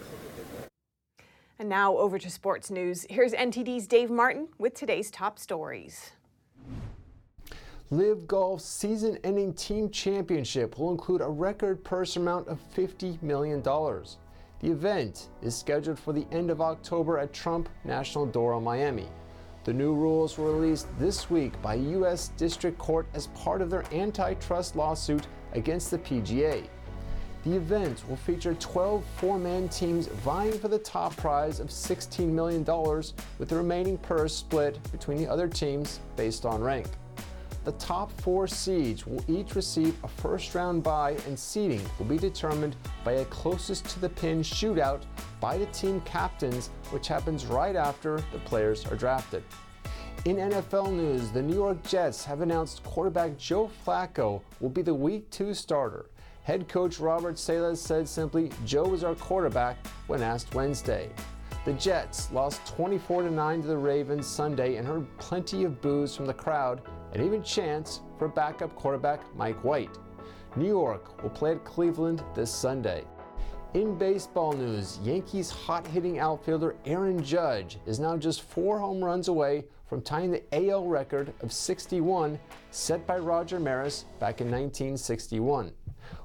And 1.60 1.68
now 1.68 1.98
over 1.98 2.18
to 2.18 2.30
sports 2.30 2.72
news. 2.72 3.06
Here's 3.10 3.34
NTD's 3.34 3.88
Dave 3.88 4.10
Martin 4.10 4.48
with 4.58 4.74
today's 4.74 5.12
top 5.12 5.38
stories. 5.38 6.12
LIV 7.90 8.26
Golf's 8.26 8.64
season 8.64 9.20
ending 9.26 9.54
team 9.54 9.90
championship 9.90 10.80
will 10.80 10.92
include 10.92 11.20
a 11.20 11.28
record 11.28 11.84
purse 11.84 12.16
amount 12.16 12.48
of 12.48 12.58
$50 12.74 13.22
million. 13.22 13.62
The 13.62 14.72
event 14.72 15.28
is 15.42 15.58
scheduled 15.58 16.00
for 16.00 16.14
the 16.14 16.26
end 16.32 16.52
of 16.52 16.62
October 16.62 17.20
at 17.20 17.34
Trump 17.34 17.68
National 17.84 18.26
Doral, 18.26 18.64
Miami. 18.64 19.10
The 19.66 19.74
new 19.74 19.96
rules 19.96 20.38
were 20.38 20.52
released 20.52 20.88
this 21.00 21.28
week 21.32 21.60
by 21.64 21.74
U.S. 21.74 22.28
District 22.38 22.78
Court 22.78 23.08
as 23.16 23.26
part 23.28 23.64
of 23.64 23.72
their 23.72 23.84
antitrust 23.92 24.76
lawsuit 24.76 25.26
against 25.54 25.90
the 25.90 25.98
PGA. 25.98 26.68
The 27.46 27.56
event 27.56 28.04
will 28.08 28.16
feature 28.16 28.54
12 28.54 29.04
four 29.18 29.40
man 29.40 29.68
teams 29.70 30.06
vying 30.08 30.60
for 30.60 30.68
the 30.68 30.78
top 30.78 31.18
prize 31.18 31.60
of 31.60 31.70
$16 31.70 32.28
million, 32.28 32.64
with 33.40 33.50
the 33.50 33.56
remaining 33.56 33.98
purse 33.98 34.36
split 34.36 34.80
between 34.92 35.18
the 35.18 35.28
other 35.28 35.48
teams 35.48 36.00
based 36.16 36.46
on 36.46 36.62
rank. 36.62 36.86
The 37.66 37.72
top 37.74 38.12
four 38.22 38.46
seeds 38.46 39.08
will 39.08 39.26
each 39.28 39.56
receive 39.56 39.98
a 40.04 40.08
first 40.08 40.54
round 40.54 40.84
bye, 40.84 41.18
and 41.26 41.38
seeding 41.38 41.82
will 41.98 42.06
be 42.06 42.20
determined 42.20 42.76
by 43.04 43.14
a 43.14 43.26
closest 43.26 43.86
to 43.86 44.00
the 44.00 44.10
pin 44.10 44.44
shootout 44.44 45.02
by 45.42 45.58
the 45.58 45.66
team 45.68 46.00
captains, 46.02 46.70
which 46.92 47.08
happens 47.08 47.48
right 47.48 47.76
after 47.76 48.24
the 48.32 48.38
players 48.46 48.86
are 48.86 48.96
drafted. 48.96 49.44
In 50.26 50.36
NFL 50.36 50.92
news, 50.92 51.32
the 51.32 51.42
New 51.42 51.56
York 51.56 51.82
Jets 51.82 52.24
have 52.26 52.42
announced 52.42 52.84
quarterback 52.84 53.36
Joe 53.36 53.72
Flacco 53.84 54.42
will 54.60 54.70
be 54.70 54.84
the 54.84 54.94
Week 54.94 55.28
2 55.32 55.56
starter. 55.56 56.06
Head 56.44 56.70
coach 56.70 57.00
Robert 57.00 57.40
Saleh 57.40 57.76
said 57.76 58.08
simply, 58.08 58.52
Joe 58.66 58.94
is 58.94 59.04
our 59.04 59.16
quarterback 59.16 59.78
when 60.06 60.22
asked 60.22 60.54
Wednesday. 60.54 61.10
The 61.66 61.74
Jets 61.74 62.32
lost 62.32 62.64
24 62.68 63.24
9 63.24 63.62
to 63.64 63.68
the 63.68 63.76
Ravens 63.76 64.28
Sunday 64.28 64.76
and 64.76 64.88
heard 64.88 65.08
plenty 65.18 65.64
of 65.64 65.82
boos 65.82 66.16
from 66.16 66.28
the 66.28 66.34
crowd 66.34 66.84
and 67.16 67.24
even 67.24 67.42
chance 67.42 68.02
for 68.20 68.28
backup 68.28 68.76
quarterback 68.76 69.22
Mike 69.38 69.64
White. 69.64 69.98
New 70.58 70.68
York 70.68 71.24
will 71.24 71.30
play 71.30 71.52
at 71.52 71.64
Cleveland 71.64 72.22
this 72.36 72.54
Sunday. 72.54 73.06
In 73.74 73.98
baseball 73.98 74.52
news, 74.52 75.00
Yankees 75.02 75.50
hot 75.50 75.88
hitting 75.88 76.20
outfielder 76.20 76.76
Aaron 76.86 77.24
Judge 77.24 77.78
is 77.86 78.00
now 78.00 78.18
just 78.18 78.42
four 78.42 78.80
home 78.80 79.04
runs 79.04 79.30
away 79.30 79.64
from 79.88 80.02
tying 80.02 80.32
the 80.32 80.44
AL 80.52 80.88
record 80.88 81.34
of 81.42 81.54
61 81.54 82.38
set 82.72 83.08
by 83.08 83.18
Roger 83.18 83.62
Maris 83.62 84.04
back 84.20 84.42
in 84.42 84.48
1961. 84.48 85.72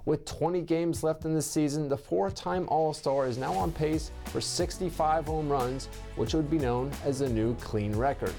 With 0.07 0.25
20 0.25 0.63
games 0.63 1.05
left 1.05 1.25
in 1.25 1.35
the 1.35 1.43
season, 1.43 1.89
the 1.89 1.97
four 1.97 2.31
time 2.33 2.69
All 2.69 2.93
Star 2.93 3.27
is 3.27 3.39
now 3.39 3.53
on 3.53 3.71
pace 3.71 4.11
for 4.27 4.41
65 4.41 5.27
home 5.27 5.49
runs, 5.49 5.87
which 6.17 6.35
would 6.35 6.51
be 6.51 6.59
known 6.59 6.91
as 7.05 7.21
a 7.21 7.29
new 7.29 7.55
clean 7.57 7.95
record. 7.95 8.35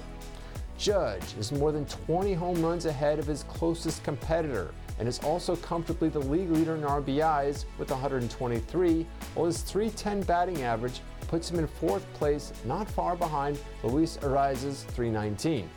Judge 0.82 1.36
is 1.38 1.52
more 1.52 1.70
than 1.70 1.86
20 1.86 2.34
home 2.34 2.60
runs 2.60 2.86
ahead 2.86 3.20
of 3.20 3.26
his 3.28 3.44
closest 3.44 4.02
competitor 4.02 4.74
and 4.98 5.06
is 5.06 5.20
also 5.20 5.54
comfortably 5.54 6.08
the 6.08 6.18
league 6.18 6.50
leader 6.50 6.74
in 6.74 6.82
RBIs 6.82 7.66
with 7.78 7.92
123, 7.92 9.06
while 9.34 9.46
his 9.46 9.62
310 9.62 10.22
batting 10.22 10.62
average 10.62 11.00
puts 11.28 11.48
him 11.48 11.60
in 11.60 11.68
fourth 11.68 12.04
place, 12.14 12.52
not 12.64 12.90
far 12.90 13.14
behind 13.14 13.60
Luis 13.84 14.18
Arraez's 14.24 14.82
319. 14.88 15.70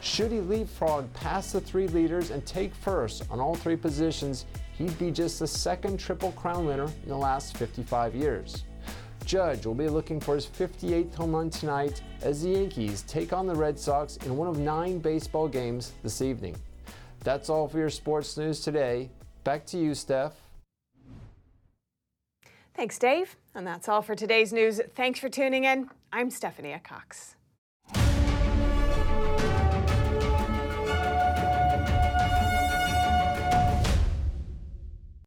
Should 0.00 0.32
he 0.32 0.40
leapfrog 0.40 1.12
past 1.12 1.52
the 1.52 1.60
three 1.60 1.88
leaders 1.88 2.30
and 2.30 2.46
take 2.46 2.74
first 2.74 3.24
on 3.30 3.40
all 3.40 3.54
three 3.54 3.76
positions, 3.76 4.46
he'd 4.72 4.98
be 4.98 5.10
just 5.10 5.40
the 5.40 5.46
second 5.46 6.00
Triple 6.00 6.32
Crown 6.32 6.64
winner 6.64 6.88
in 7.02 7.10
the 7.10 7.18
last 7.18 7.54
55 7.58 8.14
years. 8.14 8.64
Judge 9.28 9.66
will 9.66 9.74
be 9.74 9.90
looking 9.90 10.18
for 10.18 10.36
his 10.36 10.46
58th 10.46 11.14
home 11.14 11.36
run 11.36 11.50
tonight 11.50 12.00
as 12.22 12.42
the 12.42 12.48
Yankees 12.48 13.02
take 13.02 13.34
on 13.34 13.46
the 13.46 13.54
Red 13.54 13.78
Sox 13.78 14.16
in 14.24 14.34
one 14.38 14.48
of 14.48 14.58
nine 14.58 15.00
baseball 15.00 15.46
games 15.46 15.92
this 16.02 16.22
evening. 16.22 16.56
That's 17.24 17.50
all 17.50 17.68
for 17.68 17.76
your 17.76 17.90
sports 17.90 18.38
news 18.38 18.60
today. 18.60 19.10
Back 19.44 19.66
to 19.66 19.76
you, 19.76 19.94
Steph. 19.94 20.32
Thanks, 22.74 22.98
Dave. 22.98 23.36
And 23.54 23.66
that's 23.66 23.86
all 23.86 24.00
for 24.00 24.14
today's 24.14 24.50
news. 24.50 24.80
Thanks 24.94 25.20
for 25.20 25.28
tuning 25.28 25.64
in. 25.64 25.90
I'm 26.10 26.30
Stephanie 26.30 26.80
Cox. 26.82 27.34